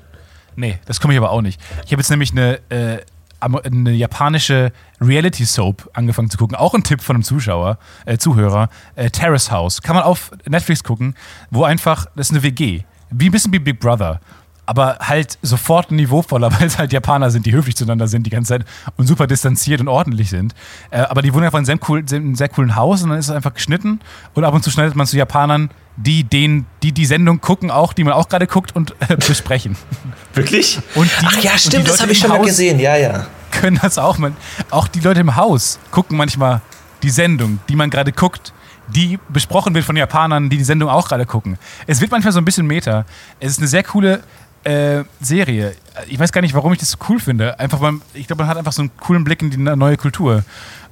[0.55, 1.61] Nee, das komme ich aber auch nicht.
[1.85, 2.97] Ich habe jetzt nämlich eine, äh,
[3.39, 6.57] eine japanische Reality Soap angefangen zu gucken.
[6.57, 8.69] Auch ein Tipp von einem Zuschauer, äh, Zuhörer.
[8.95, 9.81] Äh, Terrace House.
[9.81, 11.15] Kann man auf Netflix gucken,
[11.51, 12.81] wo einfach, das ist eine WG.
[13.11, 14.19] Wie ein bisschen wie Big Brother
[14.65, 18.49] aber halt sofort niveauvoller, weil es halt Japaner sind, die höflich zueinander sind die ganze
[18.49, 18.65] Zeit
[18.97, 20.53] und super distanziert und ordentlich sind.
[20.89, 23.19] Äh, aber die wohnen einfach in einem, cool, in einem sehr coolen Haus und dann
[23.19, 23.99] ist es einfach geschnitten
[24.33, 27.93] und ab und zu schneidet man zu Japanern, die den, die die Sendung gucken, auch,
[27.93, 29.75] die man auch gerade guckt und äh, besprechen.
[30.33, 30.79] Wirklich?
[30.95, 33.27] Und die, Ach ja, stimmt, das habe ich schon mal gesehen, ja, ja.
[33.51, 34.35] Können das auch, man,
[34.69, 36.61] auch die Leute im Haus gucken manchmal
[37.03, 38.53] die Sendung, die man gerade guckt
[38.87, 41.57] die besprochen wird von Japanern, die die Sendung auch gerade gucken.
[41.87, 43.05] Es wird manchmal so ein bisschen Meta.
[43.39, 44.21] Es ist eine sehr coole
[44.63, 45.75] äh, Serie.
[46.07, 47.59] Ich weiß gar nicht, warum ich das so cool finde.
[47.59, 50.43] Einfach, weil ich glaube, man hat einfach so einen coolen Blick in die neue Kultur.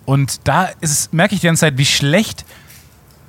[0.05, 2.45] Und da ist merke ich die ganze Zeit, wie schlecht,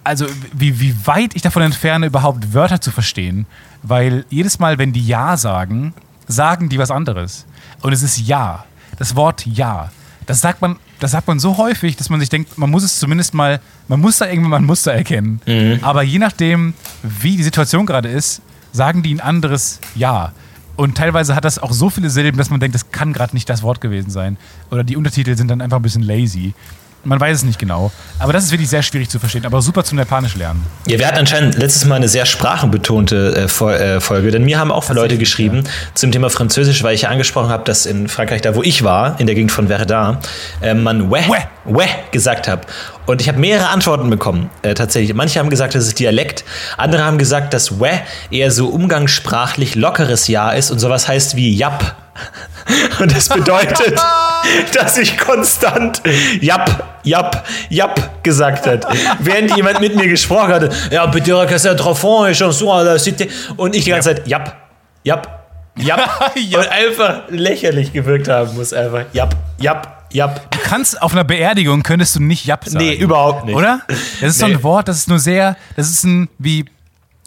[0.03, 3.47] also wie, wie weit ich davon entferne, überhaupt Wörter zu verstehen.
[3.83, 5.95] Weil jedes Mal, wenn die Ja sagen,
[6.27, 7.47] sagen die was anderes.
[7.83, 8.65] Und es ist Ja.
[8.99, 9.91] Das Wort Ja.
[10.27, 12.99] Das sagt man, das sagt man so häufig, dass man sich denkt, man muss es
[12.99, 15.41] zumindest mal, man muss da irgendwann mal ein Muster erkennen.
[15.47, 15.81] Mhm.
[15.83, 18.41] Aber je nachdem, wie die Situation gerade ist,
[18.73, 20.33] sagen die ein anderes Ja.
[20.77, 23.51] Und teilweise hat das auch so viele Silben, dass man denkt, das kann gerade nicht
[23.51, 24.39] das Wort gewesen sein.
[24.71, 26.55] Oder die Untertitel sind dann einfach ein bisschen lazy.
[27.03, 27.91] Man weiß es nicht genau.
[28.19, 30.65] Aber das ist wirklich sehr schwierig zu verstehen, aber super zum Japanisch lernen.
[30.87, 34.71] Ja, wir hatten anscheinend letztes Mal eine sehr sprachenbetonte äh, äh Folge, denn mir haben
[34.71, 35.71] auch Leute geschrieben ja.
[35.95, 39.19] zum Thema Französisch, weil ich ja angesprochen habe, dass in Frankreich, da wo ich war,
[39.19, 40.19] in der Gegend von Verdun,
[40.61, 41.25] äh, man ouais,
[41.65, 42.67] ouais gesagt hat.
[43.07, 45.15] Und ich habe mehrere Antworten bekommen, äh, tatsächlich.
[45.15, 46.45] Manche haben gesagt, das ist Dialekt,
[46.77, 51.57] andere haben gesagt, dass ouais eher so umgangssprachlich lockeres Ja ist und sowas heißt wie
[51.57, 51.97] Jap.
[53.01, 53.95] Und das bedeutet,
[54.75, 56.03] dass ich konstant
[56.41, 58.87] Jap, Jap, Jap gesagt hat.
[59.19, 63.29] Während jemand mit mir gesprochen hatte, ja, bitte, c'est trop fond, chanson à la cité.
[63.57, 64.57] Und ich die ganze Zeit, Jap,
[65.05, 65.47] Jap,
[65.77, 66.01] Jap.
[66.37, 70.51] Und einfach lächerlich gewirkt haben muss, einfach Jap, Jap, Jap.
[70.51, 72.85] Du kannst auf einer Beerdigung könntest du nicht Jap sagen.
[72.85, 73.55] Nee, überhaupt nicht.
[73.55, 73.81] Oder?
[73.89, 74.31] Das ist nee.
[74.31, 76.65] so ein Wort, das ist nur sehr, das ist ein, wie,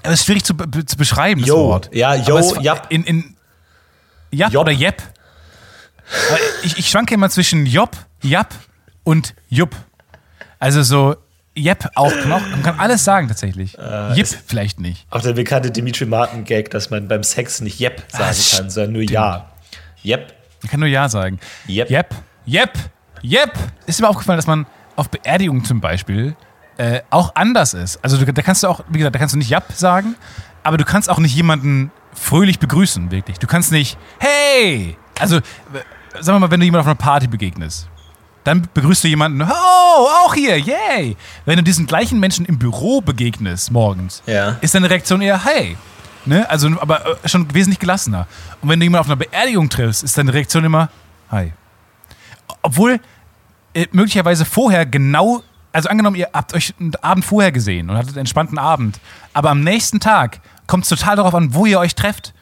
[0.04, 1.90] das ist schwierig zu, zu beschreiben, das yo, Wort.
[1.94, 2.88] Ja, yo, Jap.
[2.90, 3.33] In, in,
[4.34, 4.62] Jap Job.
[4.62, 5.02] oder Jep.
[6.64, 8.54] Ich, ich schwanke immer zwischen Job, Jap
[9.04, 9.76] und Jupp.
[10.60, 11.16] Also so
[11.56, 12.42] Jep auch noch.
[12.50, 13.78] Man kann alles sagen tatsächlich.
[13.78, 15.06] Äh, Jip vielleicht nicht.
[15.10, 18.70] Auch der bekannte Dimitri Martin Gag, dass man beim Sex nicht Jep sagen ah, kann,
[18.70, 19.52] sondern nur Ja.
[20.02, 20.34] Jep.
[20.62, 21.40] Man kann nur Ja sagen.
[21.68, 21.90] Jep.
[21.90, 22.16] Jep.
[22.46, 22.72] Jep.
[23.22, 23.52] Jep.
[23.86, 24.66] Ist mir aufgefallen, dass man
[24.96, 26.36] auf Beerdigungen zum Beispiel
[26.78, 28.04] äh, auch anders ist.
[28.04, 30.16] Also da kannst du auch, wie gesagt, da kannst du nicht Jap sagen,
[30.64, 33.40] aber du kannst auch nicht jemanden fröhlich begrüßen, wirklich.
[33.40, 34.98] Du kannst nicht, hey!
[35.20, 35.40] Also,
[36.20, 37.88] sagen wir mal, wenn du jemand auf einer Party begegnest,
[38.44, 41.16] dann begrüßt du jemanden, oh, auch hier, yay!
[41.46, 44.58] Wenn du diesen gleichen Menschen im Büro begegnest morgens, ja.
[44.62, 45.78] ist deine Reaktion eher, hey!
[46.26, 46.50] Ne?
[46.50, 48.28] Also, aber äh, schon wesentlich gelassener.
[48.62, 50.90] Und wenn du jemanden auf einer Beerdigung triffst, ist deine Reaktion immer,
[51.30, 51.52] hi.
[52.62, 53.00] Obwohl
[53.74, 58.12] äh, möglicherweise vorher genau, also angenommen, ihr habt euch einen Abend vorher gesehen und hattet
[58.12, 59.00] einen entspannten Abend,
[59.34, 60.40] aber am nächsten Tag
[60.74, 62.34] kommt es total darauf an, wo ihr euch trefft.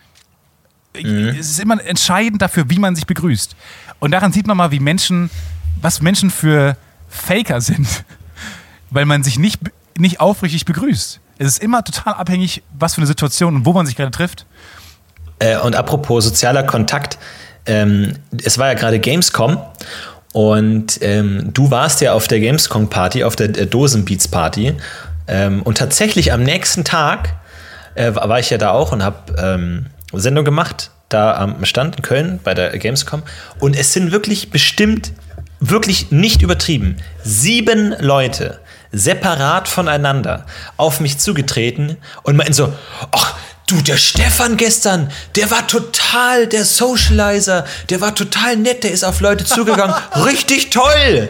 [0.96, 1.36] Mhm.
[1.38, 3.58] Es ist immer entscheidend dafür, wie man sich begrüßt.
[4.00, 5.30] Und daran sieht man mal, wie Menschen,
[5.82, 6.78] was Menschen für
[7.10, 8.06] Faker sind,
[8.90, 9.60] weil man sich nicht,
[9.98, 11.20] nicht aufrichtig begrüßt.
[11.40, 14.46] Es ist immer total abhängig, was für eine Situation und wo man sich gerade trifft.
[15.40, 17.18] Äh, und apropos sozialer Kontakt,
[17.66, 19.58] ähm, es war ja gerade Gamescom
[20.32, 24.78] und ähm, du warst ja auf der Gamescom-Party, auf der Dosenbeats-Party.
[25.28, 27.41] Ähm, und tatsächlich am nächsten Tag
[27.96, 32.02] äh, war ich ja da auch und habe ähm, Sendung gemacht, da am Stand in
[32.02, 33.24] Köln bei der Gamescom.
[33.60, 35.14] Und es sind wirklich bestimmt,
[35.60, 38.60] wirklich nicht übertrieben, sieben Leute
[38.92, 42.74] separat voneinander auf mich zugetreten und meinten so,
[43.12, 43.36] ach,
[43.68, 49.06] Du, der Stefan gestern, der war total der Socializer, der war total nett, der ist
[49.06, 49.96] auf Leute zugegangen.
[50.26, 51.30] Richtig toll!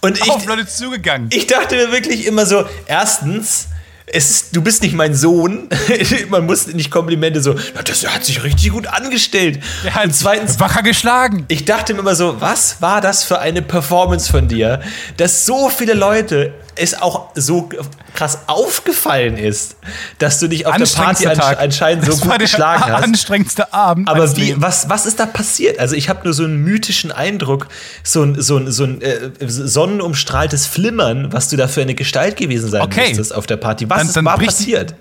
[0.00, 1.28] Und ich, auf Leute zugegangen.
[1.32, 3.68] Ich dachte mir wirklich immer so, erstens,
[4.06, 5.68] ist, du bist nicht mein Sohn.
[6.28, 7.54] Man muss nicht Komplimente so,
[7.84, 9.60] das hat sich richtig gut angestellt.
[9.84, 11.44] Er hat zweitens wacher geschlagen.
[11.48, 14.80] Ich dachte mir immer so, was war das für eine Performance von dir,
[15.16, 17.68] dass so viele Leute es auch so
[18.14, 19.76] krass aufgefallen ist,
[20.18, 23.04] dass du dich auf der Party anscheinend so das gut geschlagen hast.
[23.04, 24.08] anstrengendste Abend.
[24.08, 25.78] Aber wie, was, was ist da passiert?
[25.78, 27.68] Also ich habe nur so einen mythischen Eindruck,
[28.02, 32.36] so ein, so ein, so ein äh, sonnenumstrahltes Flimmern, was du da für eine Gestalt
[32.36, 33.08] gewesen sein okay.
[33.08, 33.88] müsstest auf der Party.
[33.88, 34.94] Was dann, ist, dann war passiert?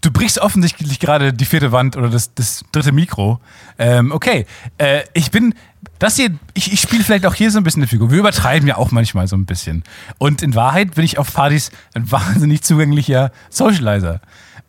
[0.00, 3.40] Du brichst offensichtlich gerade die vierte Wand oder das, das dritte Mikro.
[3.78, 5.54] Ähm, okay, äh, ich bin
[5.98, 8.10] das hier, ich, ich spiele vielleicht auch hier so ein bisschen eine Figur.
[8.10, 9.82] Wir übertreiben ja auch manchmal so ein bisschen.
[10.18, 14.20] Und in Wahrheit bin ich auf Partys ein wahnsinnig zugänglicher Socializer.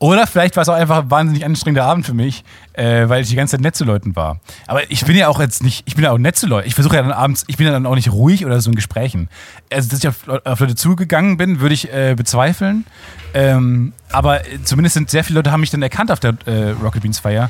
[0.02, 3.28] Oder vielleicht war es auch einfach ein wahnsinnig anstrengender Abend für mich, äh, weil ich
[3.28, 4.40] die ganze Zeit nett zu Leuten war.
[4.66, 6.70] Aber ich bin ja auch jetzt nicht, ich bin ja auch nett zu Leuten.
[6.70, 8.78] Ich versuche ja dann abends, ich bin ja dann auch nicht ruhig oder so in
[8.78, 9.28] Gesprächen.
[9.70, 12.86] Also, dass ich auf, auf Leute zugegangen bin, würde ich äh, bezweifeln.
[13.34, 17.02] Ähm, aber zumindest sind sehr viele Leute haben mich dann erkannt auf der äh, Rocket
[17.02, 17.50] Beans Feier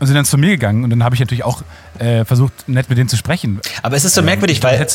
[0.00, 1.62] und sind dann zu mir gegangen und dann habe ich natürlich auch
[1.98, 3.60] äh, versucht, nett mit denen zu sprechen.
[3.82, 4.86] Aber es ist so ähm, merkwürdig, weil,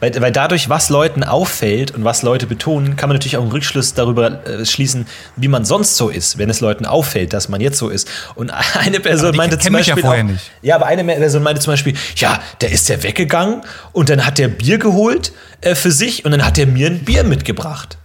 [0.00, 3.52] weil, weil dadurch, was Leuten auffällt und was Leute betonen, kann man natürlich auch einen
[3.52, 5.06] Rückschluss darüber äh, schließen,
[5.36, 8.08] wie man sonst so ist, wenn es Leuten auffällt, dass man jetzt so ist.
[8.34, 10.04] Und eine Person meinte zum Beispiel.
[10.04, 10.24] Ja, auch,
[10.62, 14.36] ja, aber eine Person meinte zum Beispiel, ja, der ist ja weggegangen und dann hat
[14.38, 15.32] der Bier geholt
[15.62, 17.96] äh, für sich und dann hat er mir ein Bier mitgebracht.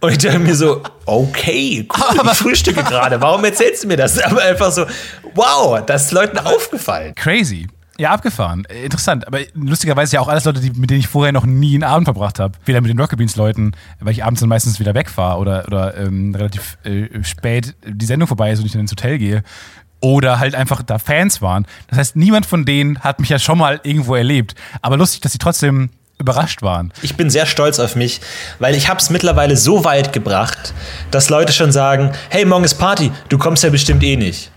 [0.00, 3.20] Und ich dachte mir so, okay, cool, aber ich frühstücke gerade.
[3.20, 4.18] Warum erzählst du mir das?
[4.18, 4.86] Aber einfach so,
[5.34, 7.14] wow, das ist Leuten aufgefallen.
[7.14, 7.68] Crazy.
[7.98, 8.66] Ja, abgefahren.
[8.84, 9.26] Interessant.
[9.26, 12.06] Aber lustigerweise ja auch alles Leute, die, mit denen ich vorher noch nie einen Abend
[12.06, 12.58] verbracht habe.
[12.66, 15.96] Weder mit den Rocket Beans Leuten, weil ich abends dann meistens wieder wegfahre oder, oder
[15.96, 19.42] ähm, relativ äh, spät die Sendung vorbei ist und ich dann ins Hotel gehe.
[20.00, 21.66] Oder halt einfach da Fans waren.
[21.88, 24.54] Das heißt, niemand von denen hat mich ja schon mal irgendwo erlebt.
[24.82, 25.88] Aber lustig, dass sie trotzdem
[26.18, 26.92] überrascht waren.
[27.02, 28.20] Ich bin sehr stolz auf mich,
[28.58, 30.72] weil ich habe es mittlerweile so weit gebracht,
[31.10, 34.50] dass Leute schon sagen, hey, morgen ist Party, du kommst ja bestimmt eh nicht.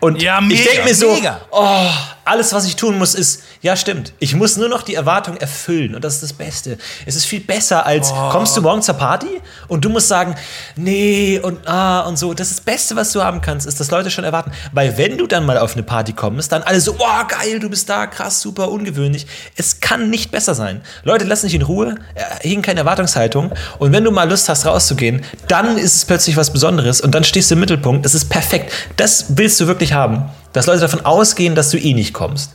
[0.00, 1.40] Und ja, mega, ich denke mir so, mega.
[1.50, 1.86] oh,
[2.24, 4.12] alles, was ich tun muss, ist, ja, stimmt.
[4.18, 6.78] Ich muss nur noch die Erwartung erfüllen und das ist das Beste.
[7.04, 8.30] Es ist viel besser als, oh.
[8.30, 10.34] kommst du morgen zur Party und du musst sagen,
[10.76, 12.34] nee und ah und so.
[12.34, 14.52] Das ist das Beste, was du haben kannst, ist, dass Leute schon erwarten.
[14.72, 17.68] Weil wenn du dann mal auf eine Party kommst, dann alle so, oh, geil, du
[17.68, 19.26] bist da, krass, super, ungewöhnlich.
[19.56, 20.82] Es kann nicht besser sein.
[21.02, 21.96] Leute lassen dich in Ruhe,
[22.40, 26.52] hegen keine Erwartungshaltung und wenn du mal Lust hast, rauszugehen, dann ist es plötzlich was
[26.52, 28.04] Besonderes und dann stehst du im Mittelpunkt.
[28.04, 28.72] Das ist perfekt.
[28.96, 30.30] Das willst du wirklich haben.
[30.52, 32.54] Dass Leute davon ausgehen, dass du eh nicht kommst.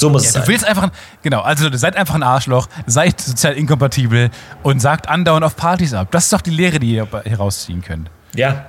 [0.00, 0.42] So muss ja, es sein.
[0.42, 0.90] Du willst einfach,
[1.22, 4.30] genau, also seid einfach ein Arschloch, seid sozial inkompatibel
[4.62, 6.08] und sagt andauernd auf Partys ab.
[6.10, 8.10] Das ist doch die Lehre, die ihr herausziehen könnt.
[8.34, 8.66] Ja.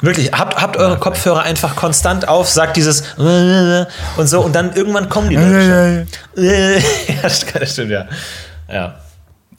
[0.00, 5.10] Wirklich, habt, habt eure Kopfhörer einfach konstant auf, sagt dieses und so und dann irgendwann
[5.10, 8.06] kommen die Leute ja, das stimmt, ja.
[8.66, 8.94] ja.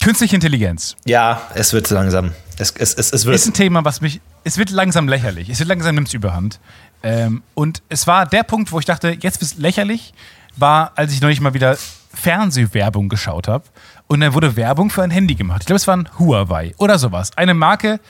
[0.02, 0.96] Künstliche Intelligenz.
[1.04, 2.32] Ja, es wird langsam.
[2.58, 3.36] Es, es, es, es wird.
[3.36, 4.20] Ist ein Thema, was mich.
[4.42, 5.48] Es wird langsam lächerlich.
[5.48, 6.58] Es wird langsam nimmt es überhand.
[7.02, 10.14] Ähm, und es war der Punkt, wo ich dachte, jetzt bist lächerlich,
[10.56, 11.76] war, als ich neulich mal wieder
[12.14, 13.64] Fernsehwerbung geschaut habe.
[14.06, 15.62] Und dann wurde Werbung für ein Handy gemacht.
[15.62, 17.30] Ich glaube, es war ein Huawei oder sowas.
[17.36, 18.00] Eine Marke,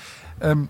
[0.40, 0.68] ähm,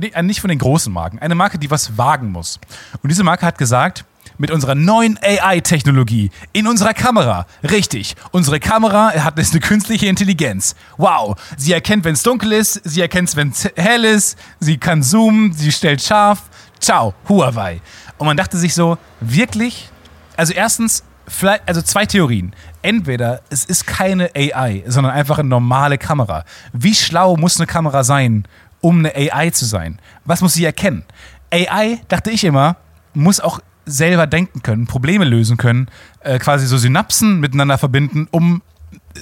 [0.00, 2.58] äh, nicht von den großen Marken, eine Marke, die was wagen muss.
[3.02, 4.04] Und diese Marke hat gesagt,
[4.38, 7.46] mit unserer neuen AI-Technologie in unserer Kamera.
[7.62, 10.74] Richtig, unsere Kamera hat eine künstliche Intelligenz.
[10.96, 15.02] Wow, sie erkennt, wenn es dunkel ist, sie erkennt, wenn es hell ist, sie kann
[15.02, 16.42] zoomen, sie stellt scharf,
[16.80, 17.80] Ciao, Huawei.
[18.18, 19.90] Und man dachte sich so, wirklich?
[20.36, 21.04] Also erstens,
[21.66, 22.54] also zwei Theorien.
[22.82, 26.44] Entweder es ist keine AI, sondern einfach eine normale Kamera.
[26.72, 28.46] Wie schlau muss eine Kamera sein,
[28.80, 29.98] um eine AI zu sein?
[30.24, 31.04] Was muss sie erkennen?
[31.52, 32.76] AI, dachte ich immer,
[33.14, 35.88] muss auch selber denken können, Probleme lösen können,
[36.20, 38.62] äh, quasi so Synapsen miteinander verbinden, um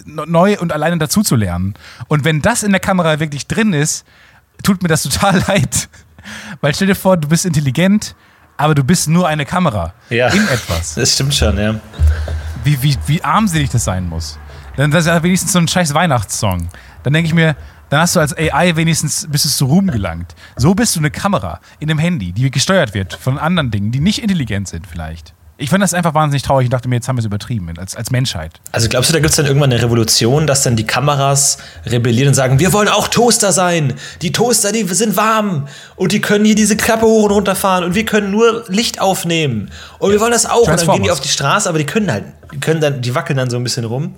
[0.04, 1.74] neu und alleine dazu zu lernen.
[2.08, 4.04] Und wenn das in der Kamera wirklich drin ist,
[4.62, 5.88] tut mir das total leid.
[6.60, 8.14] Weil stell dir vor, du bist intelligent,
[8.56, 10.94] aber du bist nur eine Kamera ja, in etwas.
[10.94, 11.74] Das stimmt schon, ja.
[12.62, 14.38] Wie, wie, wie armselig das sein muss.
[14.76, 16.68] Dann das ist ja wenigstens so ein scheiß Weihnachtssong.
[17.02, 17.56] Dann denke ich mir,
[17.90, 20.34] dann hast du als AI wenigstens bis es zu Ruhm gelangt.
[20.56, 24.00] So bist du eine Kamera in einem Handy, die gesteuert wird von anderen Dingen, die
[24.00, 25.34] nicht intelligent sind vielleicht.
[25.56, 26.64] Ich fand das einfach wahnsinnig traurig.
[26.64, 28.60] Ich dachte mir, jetzt haben wir es übertrieben als, als Menschheit.
[28.72, 32.28] Also glaubst du, da gibt es dann irgendwann eine Revolution, dass dann die Kameras rebellieren
[32.28, 33.94] und sagen, wir wollen auch Toaster sein.
[34.20, 37.84] Die Toaster, die sind warm und die können hier diese Klappe hoch und runter fahren
[37.84, 39.70] und wir können nur Licht aufnehmen.
[40.00, 40.66] Und wir wollen das auch.
[40.66, 42.24] Und dann gehen die auf die Straße, aber die können halt,
[42.54, 44.14] die können dann, die wackeln dann so ein bisschen rum.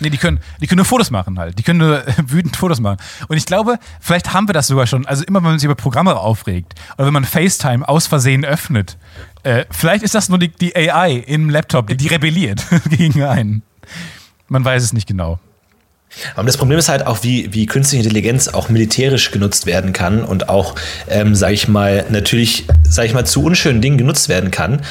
[0.00, 1.58] Nee, die können, die können nur Fotos machen halt.
[1.58, 2.98] Die können nur wütend Fotos machen.
[3.28, 5.06] Und ich glaube, vielleicht haben wir das sogar schon.
[5.06, 8.98] Also immer, wenn man sich über Programme aufregt oder wenn man FaceTime aus Versehen öffnet,
[9.44, 13.62] äh, vielleicht ist das nur die, die AI im Laptop, die, die rebelliert gegen einen.
[14.48, 15.38] Man weiß es nicht genau.
[16.34, 20.24] Aber das Problem ist halt auch, wie, wie künstliche Intelligenz auch militärisch genutzt werden kann
[20.24, 20.74] und auch,
[21.08, 24.82] ähm, sage ich mal, natürlich, sage ich mal, zu unschönen Dingen genutzt werden kann.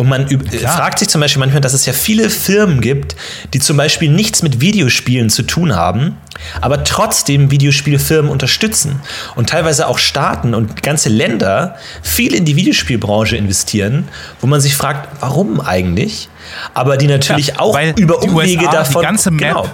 [0.00, 0.78] Und man Klar.
[0.78, 3.16] fragt sich zum Beispiel manchmal, dass es ja viele Firmen gibt,
[3.52, 6.16] die zum Beispiel nichts mit Videospielen zu tun haben,
[6.62, 9.00] aber trotzdem Videospielfirmen unterstützen
[9.36, 14.08] und teilweise auch Staaten und ganze Länder viel in die Videospielbranche investieren,
[14.40, 16.30] wo man sich fragt, warum eigentlich?
[16.72, 19.02] Aber die natürlich ja, auch über Umwege USA, davon.
[19.02, 19.68] Die ganze Map genau,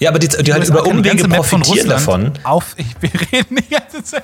[0.00, 2.32] ja, aber die, die, die halt über Umwege profitieren davon.
[2.44, 4.22] Auf, ich, wir reden die ganze Zeit.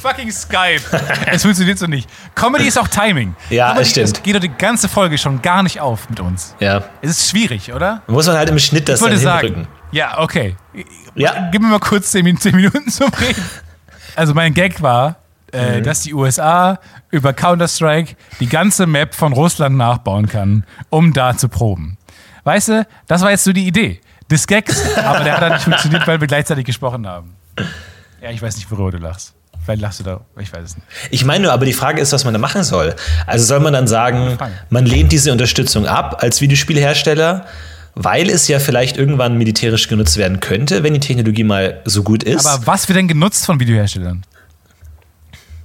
[0.00, 0.82] Fucking Skype.
[1.26, 2.08] es funktioniert so nicht.
[2.34, 3.34] Comedy ist auch Timing.
[3.48, 4.16] Ja, Comedy, stimmt.
[4.18, 6.54] Es geht doch die ganze Folge schon gar nicht auf mit uns.
[6.60, 6.84] Ja.
[7.00, 8.02] Es ist schwierig, oder?
[8.06, 9.64] Muss man halt im Schnitt das ich dann hinrücken.
[9.64, 10.56] Sagen, ja, okay.
[11.14, 11.48] Ja.
[11.50, 13.42] Gib mir mal kurz 10 Minuten zum Reden.
[14.14, 15.16] Also mein Gag war,
[15.52, 15.84] äh, mhm.
[15.84, 16.78] dass die USA
[17.10, 21.96] über Counter-Strike die ganze Map von Russland nachbauen kann, um da zu proben.
[22.44, 24.00] Weißt du, das war jetzt so die Idee
[24.32, 27.36] des Gags, aber der hat dann nicht funktioniert, weil wir gleichzeitig gesprochen haben.
[28.20, 29.34] Ja, ich weiß nicht, worüber du lachst.
[29.64, 30.86] Vielleicht lachst du da, ich weiß es nicht.
[31.10, 32.96] Ich meine nur, aber die Frage ist, was man da machen soll.
[33.26, 34.36] Also soll man dann sagen,
[34.70, 37.46] man lehnt diese Unterstützung ab als Videospielhersteller,
[37.94, 42.24] weil es ja vielleicht irgendwann militärisch genutzt werden könnte, wenn die Technologie mal so gut
[42.24, 42.44] ist.
[42.44, 44.24] Aber was wird denn genutzt von Videoherstellern?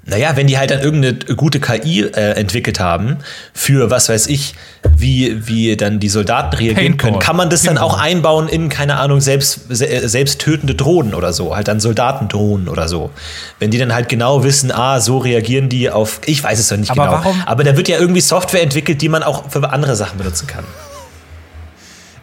[0.09, 3.17] Naja, wenn die halt dann irgendeine gute KI äh, entwickelt haben,
[3.53, 4.55] für was weiß ich,
[4.95, 7.09] wie, wie dann die Soldaten reagieren Paintball.
[7.11, 7.97] können, kann man das dann Paintball.
[7.97, 12.69] auch einbauen in, keine Ahnung, selbst, se- selbst tötende Drohnen oder so, halt dann Soldatendrohnen
[12.69, 13.11] oder so.
[13.59, 16.77] Wenn die dann halt genau wissen, ah, so reagieren die auf, ich weiß es doch
[16.77, 17.17] nicht Aber genau.
[17.25, 20.47] warum- Aber da wird ja irgendwie Software entwickelt, die man auch für andere Sachen benutzen
[20.47, 20.63] kann.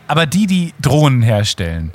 [0.07, 1.93] Aber die, die Drohnen herstellen,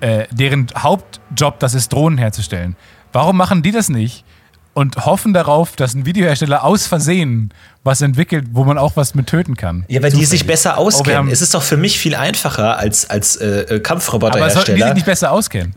[0.00, 2.76] äh, deren Hauptjob das ist, Drohnen herzustellen,
[3.12, 4.24] warum machen die das nicht
[4.76, 7.48] und hoffen darauf, dass ein Videohersteller aus Versehen
[7.82, 9.84] was entwickelt, wo man auch was mit töten kann?
[9.88, 11.16] Ja, weil die sich besser Oh, auskennen.
[11.16, 13.82] haben- es ist doch für mich viel einfacher als, als äh, äh, Aber sollten die
[13.82, 14.86] Kampfroboterhersteller.
[14.88, 15.74] sich nicht besser auskennen?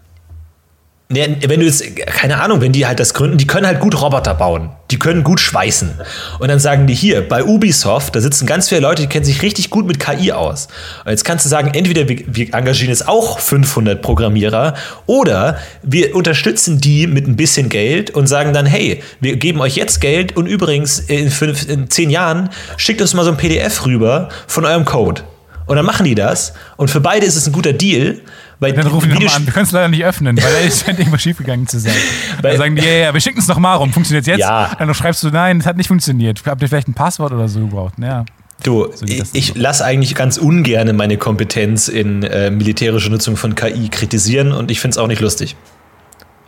[1.11, 4.35] Wenn du jetzt, keine Ahnung, wenn die halt das gründen, die können halt gut Roboter
[4.35, 4.69] bauen.
[4.91, 5.99] Die können gut schweißen.
[6.37, 9.41] Und dann sagen die hier, bei Ubisoft, da sitzen ganz viele Leute, die kennen sich
[9.41, 10.67] richtig gut mit KI aus.
[11.03, 14.75] Und jetzt kannst du sagen, entweder wir, wir engagieren jetzt auch 500 Programmierer
[15.07, 19.77] oder wir unterstützen die mit ein bisschen Geld und sagen dann, hey, wir geben euch
[19.77, 23.83] jetzt Geld und übrigens in, fünf, in zehn Jahren schickt uns mal so ein PDF
[23.87, 25.23] rüber von eurem Code.
[25.69, 26.53] Und dann machen die das.
[26.77, 28.21] Und für beide ist es ein guter Deal.
[28.59, 29.45] Weil Dann rufen die nochmal an.
[29.45, 31.93] Wir können es leider nicht öffnen, weil ist scheint irgendwas schiefgegangen zu sein.
[32.41, 33.93] Dann sagen die, ja, ja, wir schicken es nochmal rum.
[33.93, 34.39] Funktioniert jetzt?
[34.39, 34.75] Ja.
[34.77, 36.41] Dann schreibst du, nein, es hat nicht funktioniert.
[36.45, 37.93] Habt ihr vielleicht ein Passwort oder so gebraucht?
[37.97, 38.25] Ja.
[38.63, 43.55] Du, geht ich, ich lasse eigentlich ganz ungern meine Kompetenz in äh, militärische Nutzung von
[43.55, 45.55] KI kritisieren und ich finde es auch nicht lustig.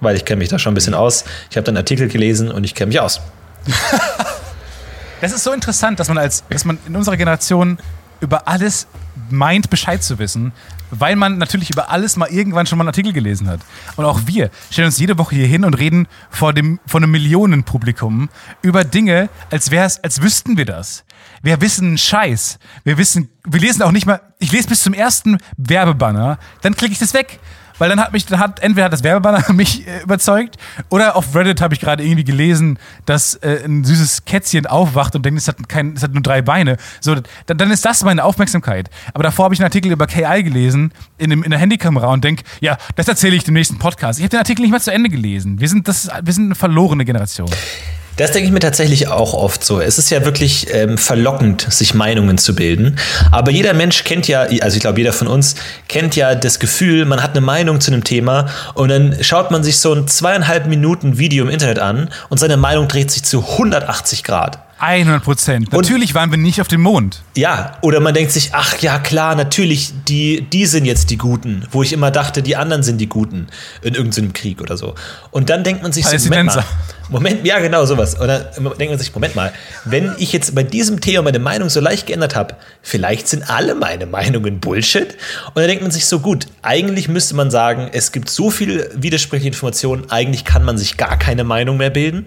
[0.01, 1.23] Weil ich kenne mich da schon ein bisschen aus.
[1.49, 3.21] Ich habe dann Artikel gelesen und ich kenne mich aus.
[5.21, 7.77] Das ist so interessant, dass man als, dass man in unserer Generation
[8.21, 8.87] über alles
[9.29, 10.51] meint, Bescheid zu wissen,
[10.91, 13.61] weil man natürlich über alles mal irgendwann schon mal einen Artikel gelesen hat.
[13.95, 17.11] Und auch wir stellen uns jede Woche hier hin und reden vor, dem, vor einem
[17.11, 18.29] Millionenpublikum
[18.61, 21.03] über Dinge, als wär's, als wüssten wir das.
[21.41, 22.59] Wir wissen Scheiß.
[22.83, 26.93] Wir wissen, wir lesen auch nicht mal, ich lese bis zum ersten Werbebanner, dann klicke
[26.93, 27.39] ich das weg.
[27.81, 30.57] Weil dann hat mich, dann hat entweder hat das Werbebanner mich äh, überzeugt
[30.89, 32.77] oder auf Reddit habe ich gerade irgendwie gelesen,
[33.07, 36.43] dass äh, ein süßes Kätzchen aufwacht und denkt, es hat, kein, es hat nur drei
[36.43, 36.77] Beine.
[36.99, 38.91] So, dann, dann ist das meine Aufmerksamkeit.
[39.15, 42.23] Aber davor habe ich einen Artikel über KI gelesen in, dem, in der Handykamera und
[42.23, 44.19] denke, ja, das erzähle ich dem nächsten Podcast.
[44.19, 45.59] Ich habe den Artikel nicht mal zu Ende gelesen.
[45.59, 47.49] Wir sind, das, wir sind eine verlorene Generation.
[48.17, 49.79] Das denke ich mir tatsächlich auch oft so.
[49.79, 52.97] Es ist ja wirklich ähm, verlockend, sich Meinungen zu bilden.
[53.31, 55.55] Aber jeder Mensch kennt ja, also ich glaube, jeder von uns
[55.87, 59.63] kennt ja das Gefühl, man hat eine Meinung zu einem Thema und dann schaut man
[59.63, 63.39] sich so ein zweieinhalb Minuten Video im Internet an und seine Meinung dreht sich zu
[63.39, 64.59] 180 Grad.
[64.81, 65.71] 100 Prozent.
[65.71, 67.21] Natürlich waren wir nicht auf dem Mond.
[67.37, 71.67] Ja, oder man denkt sich, ach ja, klar, natürlich, die, die sind jetzt die Guten,
[71.71, 73.47] wo ich immer dachte, die anderen sind die Guten
[73.83, 74.95] in irgendeinem Krieg oder so.
[75.29, 76.65] Und dann denkt man sich so, Moment mal.
[77.09, 78.15] Moment, ja, genau, sowas.
[78.15, 79.53] Und dann denkt man sich, Moment mal,
[79.85, 83.75] wenn ich jetzt bei diesem Thema meine Meinung so leicht geändert habe, vielleicht sind alle
[83.75, 85.15] meine Meinungen Bullshit.
[85.47, 88.89] Und dann denkt man sich so, gut, eigentlich müsste man sagen, es gibt so viele
[88.95, 92.25] widersprüchliche Informationen, eigentlich kann man sich gar keine Meinung mehr bilden.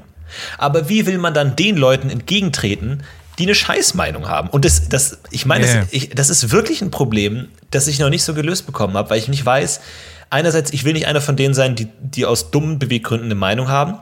[0.58, 3.02] Aber wie will man dann den Leuten entgegentreten,
[3.38, 4.48] die eine Scheißmeinung haben?
[4.48, 5.80] Und das, das ich meine, Yeah.
[5.80, 9.10] das, ich, das ist wirklich ein Problem, das ich noch nicht so gelöst bekommen habe,
[9.10, 9.80] weil ich nicht weiß,
[10.30, 13.68] einerseits, ich will nicht einer von denen sein, die, die aus dummen Beweggründen eine Meinung
[13.68, 13.98] haben.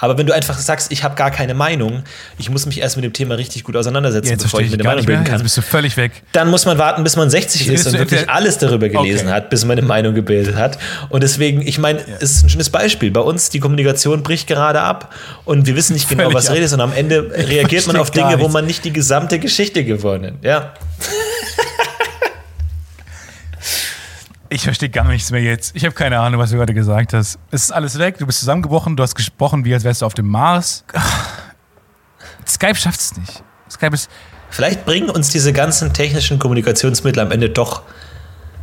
[0.00, 2.04] Aber wenn du einfach sagst, ich habe gar keine Meinung,
[2.38, 4.84] ich muss mich erst mit dem Thema richtig gut auseinandersetzen, Jetzt bevor ich mir eine
[4.84, 6.12] Meinung bilden kann, Jetzt bist du völlig weg.
[6.32, 9.34] dann muss man warten, bis man 60 Das ist und wirklich alles darüber gelesen Okay.
[9.34, 10.78] hat, bis man eine Meinung gebildet hat.
[11.08, 13.10] Und deswegen, ich meine, es ist ein schönes Beispiel.
[13.10, 15.12] Bei uns, die Kommunikation bricht gerade ab
[15.44, 16.54] und wir wissen nicht genau, Völlig was ab.
[16.54, 20.38] redest und am Ende reagiert man auf Dinge, wo man nicht die gesamte Geschichte gewonnen.
[20.42, 20.74] Ja.
[24.50, 25.76] Ich verstehe gar nichts mehr jetzt.
[25.76, 27.38] Ich habe keine Ahnung, was du gerade gesagt hast.
[27.50, 30.14] Es ist alles weg, du bist zusammengebrochen, du hast gesprochen, wie als wärst du auf
[30.14, 30.84] dem Mars.
[32.46, 33.42] Skype schafft es nicht.
[33.70, 34.10] Skype ist.
[34.50, 37.82] Vielleicht bringen uns diese ganzen technischen Kommunikationsmittel am Ende doch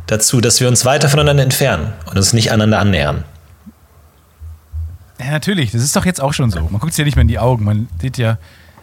[0.08, 3.24] dazu, dass wir uns weiter voneinander entfernen und uns nicht aneinander annähern.
[5.20, 6.60] Ja, natürlich, das ist doch jetzt auch schon so.
[6.62, 7.64] Man guckt sich ja nicht mehr in die Augen.
[7.64, 8.38] Man sieht ja.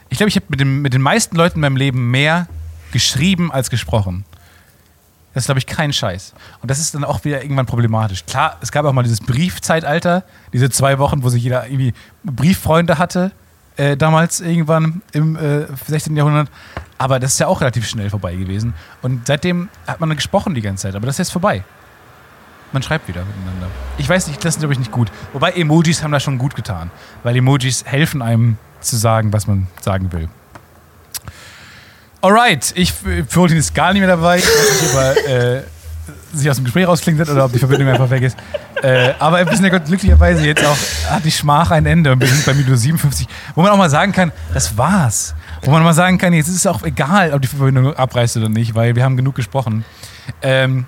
[0.10, 2.48] Ich glaube, ich habe mit, dem- mit den meisten Leuten in meinem Leben mehr
[2.92, 4.24] geschrieben als gesprochen.
[5.34, 6.34] Das ist, glaube ich, kein Scheiß.
[6.62, 8.26] Und das ist dann auch wieder irgendwann problematisch.
[8.26, 10.24] Klar, es gab auch mal dieses Briefzeitalter,
[10.54, 13.32] diese zwei Wochen, wo sich jeder irgendwie Brieffreunde hatte,
[13.76, 16.16] äh, damals irgendwann im äh, 16.
[16.16, 16.50] Jahrhundert.
[17.00, 18.76] Aber das ist ja auch relativ schnell vorbei gewesen.
[19.02, 20.96] Und seitdem hat man gesprochen die ganze Zeit.
[20.96, 21.64] Aber das ist jetzt vorbei.
[22.72, 23.68] Man schreibt wieder miteinander.
[23.98, 25.12] Ich weiß nicht, das ist, glaube ich, nicht gut.
[25.32, 26.92] Wobei Emojis haben das schon gut getan.
[27.24, 30.30] Weil Emojis helfen einem zu sagen, was man sagen will.
[32.24, 32.94] Alright, ich
[33.28, 34.38] Florentin ist gar nicht mehr dabei.
[34.38, 35.64] Ich weiß nicht, ob er äh,
[36.32, 38.38] sich aus dem Gespräch rausklingt hat oder ob die Verbindung einfach weg ist.
[38.82, 40.78] Äh, aber wir sind ja glücklicherweise jetzt auch,
[41.10, 43.90] hat die Schmach ein Ende und wir sind bei Minute 57, wo man auch mal
[43.90, 45.36] sagen kann, das war's.
[45.64, 48.48] Wo man mal sagen kann, jetzt ist es auch egal, ob die Verbindung abreißt oder
[48.48, 49.84] nicht, weil wir haben genug gesprochen.
[50.42, 50.86] Ähm,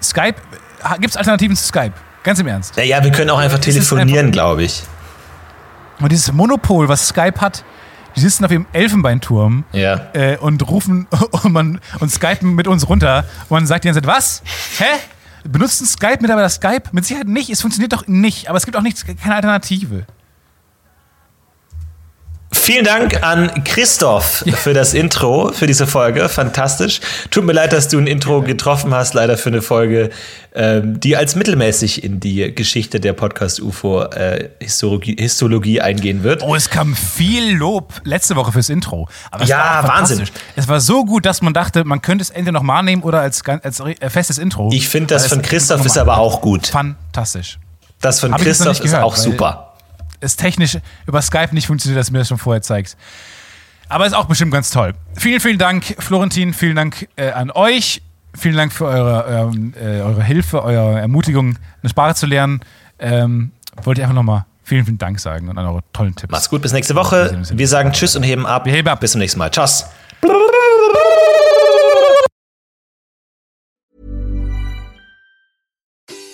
[0.00, 0.36] Skype,
[1.00, 1.94] gibt es Alternativen zu Skype?
[2.22, 2.76] Ganz im Ernst.
[2.76, 4.84] Naja, wir können auch einfach telefonieren, glaube ich.
[5.98, 7.64] Und dieses Monopol, was Skype hat,
[8.16, 10.08] die sitzen auf ihrem Elfenbeinturm Ja.
[10.14, 11.06] äh, und rufen
[11.42, 13.24] und, man, und skypen mit uns runter.
[13.48, 14.42] Und man sagt die ganze Zeit, was?
[14.78, 14.84] Hä?
[15.48, 16.88] Benutzen Skype mittlerweile Skype?
[16.92, 17.50] Mit Sicherheit nicht.
[17.50, 18.48] Es funktioniert doch nicht.
[18.48, 20.06] Aber es gibt auch nichts, keine Alternative.
[22.52, 26.28] Vielen Dank an Christoph für das Intro, für diese Folge.
[26.28, 27.00] Fantastisch.
[27.30, 30.10] Tut mir leid, dass du ein Intro getroffen hast, leider für eine Folge,
[30.54, 36.42] ähm, die als mittelmäßig in die Geschichte der Podcast-UFO-Histologie Histologie eingehen wird.
[36.42, 39.08] Oh, es kam viel Lob letzte Woche fürs Intro.
[39.44, 40.22] Ja, Wahnsinn.
[40.54, 43.42] Es war so gut, dass man dachte, man könnte es entweder nochmal nehmen oder als,
[43.44, 44.70] als äh, festes Intro.
[44.72, 46.68] Ich finde, das von Christoph ist aber auch gut.
[46.68, 47.58] Fantastisch.
[48.00, 49.65] Das von Hab Christoph ist auch super.
[50.26, 52.98] Es technisch über Skype nicht funktioniert, dass mir das schon vorher zeigst.
[53.88, 54.94] Aber ist auch bestimmt ganz toll.
[55.16, 56.52] Vielen, vielen Dank, Florentin.
[56.52, 58.02] Vielen Dank äh, an euch.
[58.34, 62.60] Vielen Dank für eure, ähm, äh, eure Hilfe, eure Ermutigung, eine Sprache zu lernen.
[62.98, 63.52] Ähm,
[63.82, 66.32] wollte ich einfach nochmal vielen, vielen Dank sagen und an eure tollen Tipps.
[66.32, 67.40] Mach's gut, bis nächste Woche.
[67.52, 68.66] Wir sagen Tschüss und heben ab.
[68.66, 69.00] Wir heben ab.
[69.00, 69.50] Bis zum nächsten Mal.
[69.50, 69.86] Tschüss.